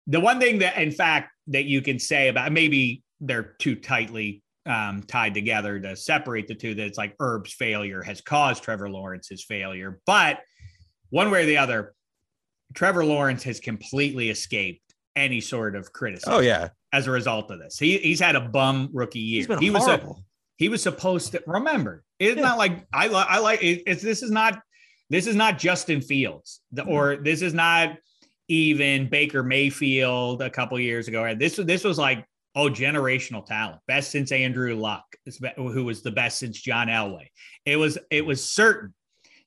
the 0.06 0.20
one 0.20 0.40
thing 0.40 0.58
that, 0.60 0.76
in 0.78 0.90
fact, 0.90 1.32
that 1.48 1.64
you 1.64 1.82
can 1.82 1.98
say 1.98 2.28
about 2.28 2.52
maybe 2.52 3.02
they're 3.20 3.54
too 3.58 3.76
tightly 3.76 4.42
um, 4.66 5.02
tied 5.02 5.34
together 5.34 5.78
to 5.80 5.96
separate 5.96 6.48
the 6.48 6.54
two. 6.54 6.74
That 6.74 6.86
it's 6.86 6.98
like 6.98 7.14
Urb's 7.20 7.52
failure 7.52 8.02
has 8.02 8.20
caused 8.20 8.62
Trevor 8.62 8.90
Lawrence's 8.90 9.44
failure, 9.44 10.00
but 10.06 10.40
one 11.10 11.30
way 11.30 11.42
or 11.42 11.46
the 11.46 11.58
other, 11.58 11.94
Trevor 12.74 13.04
Lawrence 13.04 13.42
has 13.44 13.60
completely 13.60 14.30
escaped 14.30 14.82
any 15.16 15.40
sort 15.40 15.74
of 15.74 15.92
criticism 15.92 16.32
Oh 16.34 16.38
yeah, 16.40 16.68
as 16.92 17.06
a 17.06 17.10
result 17.10 17.50
of 17.50 17.58
this. 17.58 17.78
He 17.78 17.98
he's 17.98 18.20
had 18.20 18.36
a 18.36 18.40
bum 18.40 18.90
rookie 18.92 19.18
year. 19.18 19.38
he's 19.38 19.46
been 19.46 19.58
he 19.58 19.70
was 19.70 19.82
a, 19.84 19.96
horrible. 19.96 20.24
he 20.56 20.68
was 20.68 20.82
supposed 20.82 21.32
to 21.32 21.42
remember. 21.46 22.04
It's 22.18 22.36
Yeah. 22.36 22.42
not 22.42 22.58
like 22.58 22.86
I 22.92 23.08
li- 23.08 23.14
I 23.28 23.38
like 23.40 23.62
it, 23.62 23.82
it's 23.86 24.02
this 24.02 24.22
is 24.22 24.30
not 24.30 24.60
this 25.10 25.26
is 25.26 25.34
not 25.34 25.58
Justin 25.58 26.00
Fields 26.00 26.60
the- 26.72 26.82
Mm-hmm. 26.82 26.90
or 26.90 27.16
this 27.16 27.42
is 27.42 27.54
not 27.54 27.96
even 28.48 29.08
Baker 29.08 29.42
Mayfield 29.42 30.40
a 30.42 30.50
couple 30.50 30.78
years 30.80 31.08
ago. 31.08 31.34
This 31.34 31.56
this 31.56 31.84
was 31.84 31.98
like 31.98 32.24
oh 32.54 32.68
generational 32.68 33.44
talent, 33.44 33.78
best 33.86 34.10
since 34.10 34.30
Andrew 34.32 34.74
Luck, 34.76 35.04
who 35.56 35.84
was 35.84 36.02
the 36.02 36.10
best 36.10 36.38
since 36.38 36.60
John 36.60 36.86
Elway. 36.88 37.26
It 37.66 37.76
was 37.76 37.98
it 38.10 38.24
was 38.24 38.44
certain 38.48 38.94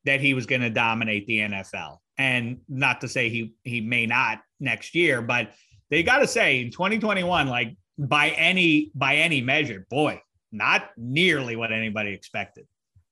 that 0.06 0.20
he 0.22 0.34
was 0.34 0.46
going 0.48 0.62
to 0.62 0.70
dominate 0.70 1.28
the 1.28 1.40
NFL, 1.40 1.98
and 2.22 2.58
not 2.70 3.02
to 3.02 3.08
say 3.08 3.30
he 3.30 3.54
he 3.64 3.82
may 3.82 4.06
not 4.06 4.42
next 4.60 4.94
year, 4.96 5.22
but 5.22 5.52
they 5.90 6.04
got 6.04 6.20
to 6.20 6.28
say 6.28 6.62
in 6.62 6.72
2021, 6.72 7.48
like 7.48 7.76
by 7.98 8.30
any 8.30 8.92
by 8.96 9.16
any 9.16 9.42
measure, 9.42 9.86
boy, 9.90 10.22
not 10.52 10.90
nearly 10.98 11.56
what 11.56 11.72
anybody 11.72 12.14
expected. 12.14 12.66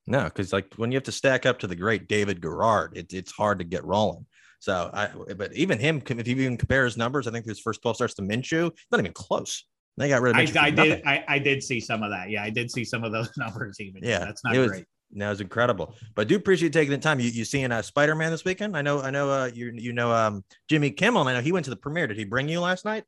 No, 0.08 0.24
because 0.24 0.54
like 0.54 0.74
when 0.76 0.92
you 0.92 0.96
have 0.96 1.04
to 1.04 1.12
stack 1.12 1.46
up 1.46 1.60
to 1.60 1.68
the 1.68 1.76
great 1.76 2.08
David 2.08 2.42
Garrard, 2.42 2.98
it, 2.98 3.14
it's 3.14 3.32
hard 3.32 3.60
to 3.60 3.66
get 3.66 3.84
rolling. 3.84 4.26
So 4.60 4.90
I, 4.94 5.08
but 5.36 5.54
even 5.54 5.80
him, 5.80 6.02
if 6.06 6.28
you 6.28 6.36
even 6.36 6.58
compare 6.58 6.84
his 6.84 6.98
numbers, 6.98 7.28
I 7.28 7.32
think 7.32 7.46
his 7.46 7.60
first 7.60 7.82
12 7.82 7.96
starts 7.96 8.14
to 8.16 8.22
Minshew, 8.22 8.72
not 8.92 9.00
even 9.00 9.14
close. 9.14 9.66
They 9.98 10.10
got 10.10 10.22
rid 10.22 10.32
of 10.32 10.38
I, 10.38 10.46
Minshew. 10.46 10.62
I 10.62 10.70
did 10.72 11.04
I, 11.06 11.24
I 11.28 11.40
did 11.40 11.64
see 11.64 11.80
some 11.80 12.04
of 12.04 12.12
that. 12.12 12.30
Yeah, 12.30 12.44
I 12.44 12.50
did 12.50 12.70
see 12.70 12.84
some 12.84 13.04
of 13.04 13.12
those 13.12 13.30
numbers 13.38 13.80
even. 13.80 14.04
Yeah, 14.04 14.20
that's 14.20 14.44
not 14.44 14.56
it 14.56 14.60
was- 14.60 14.72
great. 14.72 14.86
It 15.12 15.24
was 15.28 15.42
incredible. 15.42 15.96
But 16.16 16.24
I 16.24 16.26
do 16.26 16.36
appreciate 16.36 16.68
you 16.68 16.72
taking 16.82 16.92
the 16.92 16.98
time. 16.98 17.20
You 17.20 17.30
you 17.30 17.46
seeing 17.46 17.72
uh, 17.72 17.82
Spider 17.82 18.16
Man 18.16 18.32
this 18.32 18.46
weekend? 18.46 18.78
I 18.78 18.82
know, 18.82 19.02
I 19.02 19.10
know. 19.10 19.30
Uh, 19.30 19.50
you 19.54 19.72
you 19.74 19.94
know 19.94 20.12
um 20.12 20.44
Jimmy 20.68 20.92
Kimmel. 20.92 21.22
and 21.22 21.30
I 21.30 21.34
know 21.34 21.42
he 21.42 21.52
went 21.52 21.64
to 21.66 21.72
the 21.72 21.76
premiere. 21.78 22.08
Did 22.08 22.18
he 22.18 22.26
bring 22.26 22.48
you 22.48 22.60
last 22.60 22.86
night? 22.86 23.06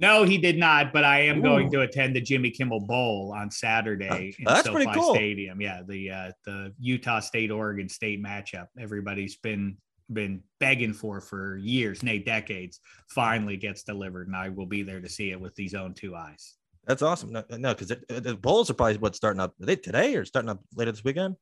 No, 0.00 0.24
he 0.24 0.38
did 0.38 0.56
not, 0.56 0.94
but 0.94 1.04
I 1.04 1.20
am 1.26 1.42
going 1.42 1.70
to 1.72 1.82
attend 1.82 2.16
the 2.16 2.22
Jimmy 2.22 2.50
Kimmel 2.50 2.80
Bowl 2.80 3.34
on 3.36 3.50
Saturday 3.50 4.34
in 4.38 4.48
Oh, 4.48 4.54
that's 4.54 4.66
SoFi 4.66 4.84
pretty 4.84 4.98
cool. 4.98 5.14
Stadium. 5.14 5.60
Yeah, 5.60 5.82
the 5.86 6.10
uh, 6.10 6.30
the 6.46 6.72
Utah 6.80 7.20
State 7.20 7.50
Oregon 7.50 7.88
State 7.88 8.22
matchup. 8.22 8.68
Everybody's 8.78 9.36
been 9.36 9.76
been 10.10 10.42
begging 10.58 10.94
for 10.94 11.20
for 11.20 11.58
years, 11.58 12.02
nay 12.02 12.18
decades. 12.18 12.80
Finally 13.10 13.58
gets 13.58 13.82
delivered, 13.82 14.26
and 14.26 14.34
I 14.34 14.48
will 14.48 14.66
be 14.66 14.82
there 14.82 15.00
to 15.02 15.08
see 15.08 15.32
it 15.32 15.40
with 15.40 15.54
these 15.54 15.74
own 15.74 15.92
two 15.92 16.16
eyes. 16.16 16.54
That's 16.86 17.02
awesome. 17.02 17.32
No, 17.32 17.44
no, 17.50 17.74
because 17.74 17.88
the 17.88 18.38
bowls 18.40 18.70
are 18.70 18.74
probably 18.74 18.98
what 18.98 19.14
starting 19.14 19.40
up. 19.40 19.54
Are 19.60 19.66
they 19.66 19.76
today 19.76 20.16
or 20.16 20.24
starting 20.24 20.48
up 20.48 20.60
later 20.74 20.90
this 20.92 21.04
weekend? 21.04 21.36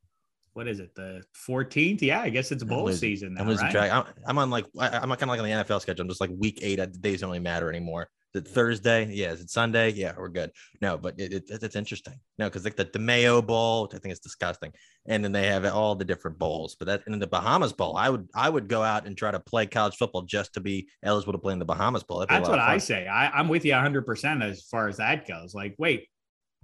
What 0.53 0.67
is 0.67 0.81
it? 0.81 0.95
The 0.95 1.23
14th? 1.49 2.03
Yeah, 2.03 2.21
I 2.21 2.31
guess 2.31 2.51
it's 2.51 2.65
bowl 2.65 2.87
losing- 2.87 3.01
season 3.01 3.35
now, 3.35 3.43
I'm 3.43 3.49
losing 3.49 3.67
right? 3.67 3.73
track. 3.73 3.93
I'm, 3.93 4.05
I'm 4.27 4.39
on 4.39 4.51
like 4.51 4.67
I, 4.79 4.89
I'm 4.89 5.09
kind 5.09 5.23
of 5.23 5.29
like 5.29 5.41
on 5.41 5.47
the 5.47 5.53
NFL 5.53 5.81
schedule. 5.81 6.03
I'm 6.03 6.09
just 6.09 6.21
like 6.21 6.31
week 6.37 6.59
eight. 6.63 6.77
The 6.77 6.87
days 6.87 7.21
don't 7.21 7.31
really 7.31 7.39
matter 7.39 7.69
anymore. 7.71 8.09
Is 8.35 8.43
it 8.43 8.49
Thursday? 8.49 9.07
Yeah. 9.11 9.33
Is 9.33 9.41
it 9.41 9.51
Sunday? 9.51 9.91
Yeah, 9.93 10.13
we're 10.17 10.29
good. 10.29 10.51
No, 10.83 10.99
but 10.99 11.19
it, 11.19 11.33
it, 11.33 11.45
it's 11.49 11.77
interesting. 11.77 12.15
No, 12.39 12.47
because 12.47 12.65
like 12.65 12.77
the, 12.77 12.85
the 12.93 12.99
Mayo 12.99 13.41
Bowl, 13.41 13.89
I 13.93 13.99
think 13.99 14.13
it's 14.13 14.21
disgusting, 14.21 14.73
and 15.07 15.25
then 15.25 15.33
they 15.33 15.47
have 15.47 15.65
all 15.65 15.95
the 15.95 16.05
different 16.05 16.39
bowls. 16.39 16.77
But 16.79 16.87
that 16.89 17.03
and 17.07 17.15
then 17.15 17.21
the 17.21 17.27
Bahamas 17.27 17.73
Bowl, 17.73 17.97
I 17.97 18.11
would 18.11 18.29
I 18.35 18.51
would 18.51 18.69
go 18.69 18.83
out 18.83 19.07
and 19.07 19.17
try 19.17 19.31
to 19.31 19.41
play 19.41 19.67
college 19.67 19.97
football 19.97 20.23
just 20.23 20.53
to 20.55 20.61
be 20.61 20.89
eligible 21.03 21.33
to 21.33 21.39
play 21.39 21.55
in 21.55 21.59
the 21.59 21.65
Bahamas 21.65 22.03
Bowl. 22.03 22.19
That'd 22.19 22.29
be 22.29 22.35
a 22.35 22.39
That's 22.41 22.49
what 22.51 22.59
I 22.59 22.77
say. 22.79 23.07
I, 23.07 23.31
I'm 23.31 23.49
with 23.49 23.65
you 23.65 23.73
100 23.73 24.05
percent 24.05 24.43
as 24.43 24.63
far 24.63 24.89
as 24.89 24.99
that 24.99 25.27
goes. 25.27 25.55
Like, 25.55 25.75
wait, 25.79 26.07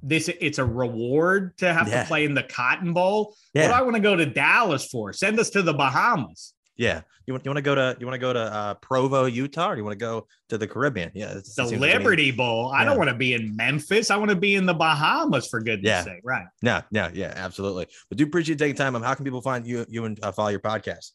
this 0.02 0.28
it's 0.28 0.58
a 0.58 0.64
reward 0.64 1.56
to 1.58 1.72
have 1.72 1.88
Yeah. 1.88 2.02
to 2.02 2.08
play 2.08 2.26
in 2.26 2.34
the 2.34 2.42
Cotton 2.42 2.92
Bowl. 2.92 3.34
What 3.52 3.68
do 3.68 3.72
I 3.72 3.80
want 3.80 3.94
to 3.94 4.00
go 4.02 4.14
to 4.14 4.26
Dallas 4.26 4.86
for? 4.86 5.14
Send 5.14 5.40
us 5.40 5.48
to 5.50 5.62
the 5.62 5.72
Bahamas. 5.72 6.52
Yeah. 6.76 7.02
You 7.26 7.32
want 7.32 7.44
you 7.44 7.50
want 7.50 7.56
to 7.58 7.62
go 7.62 7.74
to 7.74 7.96
you 7.98 8.06
want 8.06 8.14
to 8.14 8.18
go 8.20 8.32
to 8.32 8.40
uh, 8.40 8.74
Provo, 8.74 9.24
Utah, 9.26 9.70
or 9.70 9.76
you 9.76 9.84
want 9.84 9.98
to 9.98 10.04
go 10.04 10.26
to 10.50 10.58
the 10.58 10.66
Caribbean? 10.66 11.10
Yeah, 11.14 11.34
The 11.34 11.40
seems 11.44 11.70
like 11.72 11.74
an 11.74 11.80
Liberty 11.80 12.30
Bowl. 12.32 12.70
I 12.74 12.80
Yeah. 12.82 12.90
don't 12.90 12.98
want 12.98 13.10
to 13.10 13.16
be 13.16 13.32
in 13.32 13.56
Memphis. 13.56 14.10
I 14.10 14.16
want 14.16 14.30
to 14.30 14.36
be 14.36 14.56
in 14.56 14.66
the 14.66 14.74
Bahamas 14.74 15.48
for 15.48 15.60
goodness 15.60 15.88
Yeah. 15.88 16.02
sake. 16.04 16.20
Right. 16.24 16.44
Yeah, 16.62 16.82
no, 16.90 17.10
yeah, 17.14 17.32
absolutely. 17.36 17.86
But 18.08 18.18
do 18.18 18.24
appreciate 18.24 18.58
taking 18.58 18.76
time. 18.76 18.94
Um, 18.96 19.02
how 19.02 19.14
can 19.14 19.24
people 19.24 19.40
find 19.40 19.66
you, 19.66 19.86
you 19.88 20.04
and 20.04 20.18
uh, 20.22 20.32
follow 20.32 20.50
your 20.50 20.60
podcast? 20.60 21.12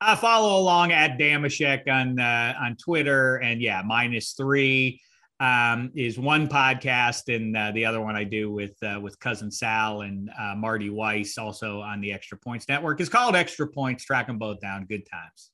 Uh, 0.00 0.14
follow 0.14 0.60
along 0.60 0.92
at 0.92 1.18
Dameshek 1.18 1.88
on 1.88 2.20
uh, 2.20 2.54
on 2.60 2.76
Twitter, 2.76 3.36
and 3.36 3.62
yeah, 3.62 3.82
minus 3.84 4.32
three 4.34 5.00
um, 5.40 5.90
is 5.94 6.18
one 6.18 6.48
podcast, 6.48 7.34
and 7.34 7.56
uh, 7.56 7.70
the 7.72 7.84
other 7.84 8.00
one 8.00 8.16
I 8.16 8.24
do 8.24 8.50
with 8.50 8.74
uh, 8.82 8.98
with 9.00 9.18
cousin 9.20 9.50
Sal 9.50 10.02
and 10.02 10.30
uh, 10.38 10.54
Marty 10.56 10.90
Weiss, 10.90 11.38
also 11.38 11.80
on 11.80 12.00
the 12.00 12.12
Extra 12.12 12.38
Points 12.38 12.68
Network. 12.68 13.00
is 13.00 13.08
called 13.08 13.36
Extra 13.36 13.66
Points. 13.66 14.04
Track 14.04 14.26
them 14.28 14.38
both 14.38 14.60
down. 14.60 14.86
Good 14.86 15.06
times. 15.10 15.50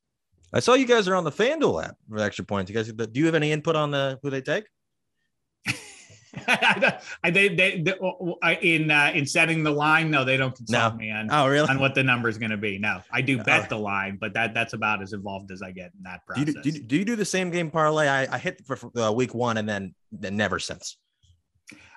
I 0.52 0.60
saw 0.60 0.74
you 0.74 0.86
guys 0.86 1.08
are 1.08 1.14
on 1.14 1.24
the 1.24 1.32
FanDuel 1.32 1.84
app 1.84 1.96
for 2.08 2.18
extra 2.18 2.44
points. 2.44 2.70
You 2.70 2.76
guys, 2.76 2.92
do 2.92 3.08
you 3.14 3.24
have 3.26 3.34
any 3.34 3.52
input 3.52 3.74
on 3.74 3.90
the 3.90 4.18
who 4.22 4.28
they 4.28 4.42
take? 4.42 4.64
I, 6.46 7.30
they, 7.30 7.48
they, 7.48 7.80
they, 7.82 8.58
in 8.62 8.90
uh, 8.90 9.12
in 9.14 9.26
setting 9.26 9.62
the 9.62 9.70
line, 9.70 10.10
no, 10.10 10.24
they 10.24 10.36
don't 10.38 10.54
consult 10.56 10.94
No. 10.94 10.98
me 10.98 11.10
on, 11.10 11.28
Oh, 11.30 11.46
really? 11.46 11.68
on 11.68 11.78
what 11.78 11.94
the 11.94 12.02
number 12.02 12.28
is 12.28 12.38
going 12.38 12.50
to 12.52 12.56
be. 12.56 12.78
No, 12.78 13.02
I 13.10 13.20
do 13.20 13.38
Oh. 13.40 13.44
bet 13.44 13.68
the 13.68 13.78
line, 13.78 14.16
but 14.20 14.32
that 14.34 14.54
that's 14.54 14.72
about 14.72 15.02
as 15.02 15.12
involved 15.12 15.50
as 15.50 15.60
I 15.62 15.72
get 15.72 15.92
in 15.96 16.02
that 16.04 16.20
Do 16.34 16.40
you, 16.40 16.46
process. 16.46 16.62
do, 16.62 16.70
you, 16.70 16.80
do 16.84 16.96
you 16.96 17.04
do 17.04 17.16
the 17.16 17.24
same 17.26 17.50
game 17.50 17.70
parlay? 17.70 18.08
I, 18.08 18.34
I 18.34 18.38
hit 18.38 18.62
for, 18.66 18.76
for 18.76 18.90
uh, 18.98 19.12
week 19.12 19.34
one 19.34 19.58
and 19.58 19.68
then, 19.68 19.94
then 20.10 20.36
never 20.36 20.58
since. 20.58 20.96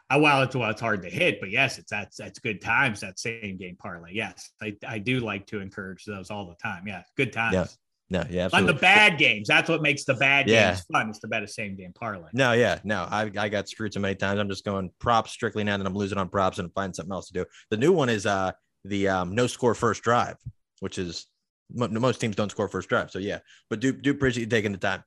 Uh, 0.09 0.19
well, 0.21 0.43
it's 0.43 0.55
well, 0.55 0.69
it's 0.69 0.81
hard 0.81 1.01
to 1.01 1.09
hit, 1.09 1.39
but 1.39 1.49
yes, 1.49 1.79
it's 1.79 1.89
that's 1.89 2.17
that's 2.17 2.37
good 2.39 2.61
times. 2.61 2.99
That 2.99 3.17
same 3.17 3.57
game 3.57 3.75
parlay. 3.75 4.11
Yes, 4.13 4.51
I, 4.61 4.75
I 4.87 4.99
do 4.99 5.19
like 5.21 5.47
to 5.47 5.61
encourage 5.61 6.05
those 6.05 6.29
all 6.29 6.45
the 6.47 6.55
time. 6.61 6.85
Yeah, 6.87 7.01
good 7.17 7.33
times. 7.33 7.53
Yeah, 7.53 7.65
No, 8.09 8.23
yeah, 8.29 8.47
On 8.53 8.67
the 8.67 8.73
bad 8.73 9.17
games, 9.17 9.47
that's 9.47 9.67
what 9.67 9.81
makes 9.81 10.05
the 10.05 10.13
bad 10.13 10.47
Yeah. 10.47 10.71
games 10.71 10.85
fun. 10.91 11.09
Is 11.09 11.19
to 11.19 11.27
bet 11.27 11.41
a 11.41 11.47
same 11.47 11.75
game 11.75 11.91
parlay. 11.93 12.29
No, 12.33 12.51
yeah, 12.51 12.79
no. 12.83 13.07
I, 13.09 13.31
I 13.37 13.49
got 13.49 13.67
screwed 13.67 13.93
so 13.93 13.99
many 13.99 14.13
times. 14.13 14.39
I'm 14.39 14.47
just 14.49 14.63
going 14.63 14.91
props 14.99 15.31
strictly 15.31 15.63
now 15.63 15.75
that 15.77 15.87
I'm 15.87 15.95
losing 15.95 16.17
on 16.19 16.29
props 16.29 16.59
and 16.59 16.71
find 16.73 16.95
something 16.95 17.11
else 17.11 17.27
to 17.29 17.33
do. 17.33 17.45
The 17.71 17.77
new 17.77 17.91
one 17.91 18.09
is 18.09 18.25
uh 18.27 18.51
the 18.83 19.07
um, 19.07 19.33
no 19.33 19.47
score 19.47 19.73
first 19.73 20.03
drive, 20.03 20.35
which 20.81 20.99
is 20.99 21.25
mo- 21.73 21.87
most 21.87 22.21
teams 22.21 22.35
don't 22.35 22.51
score 22.51 22.67
first 22.67 22.89
drive. 22.89 23.09
So 23.09 23.17
yeah, 23.17 23.39
but 23.71 23.79
do 23.79 23.91
do 23.91 24.11
appreciate 24.11 24.43
you 24.43 24.49
taking 24.49 24.71
the 24.71 24.77
time. 24.77 25.03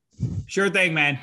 Sure 0.47 0.69
thing, 0.69 0.93
man. 0.93 1.19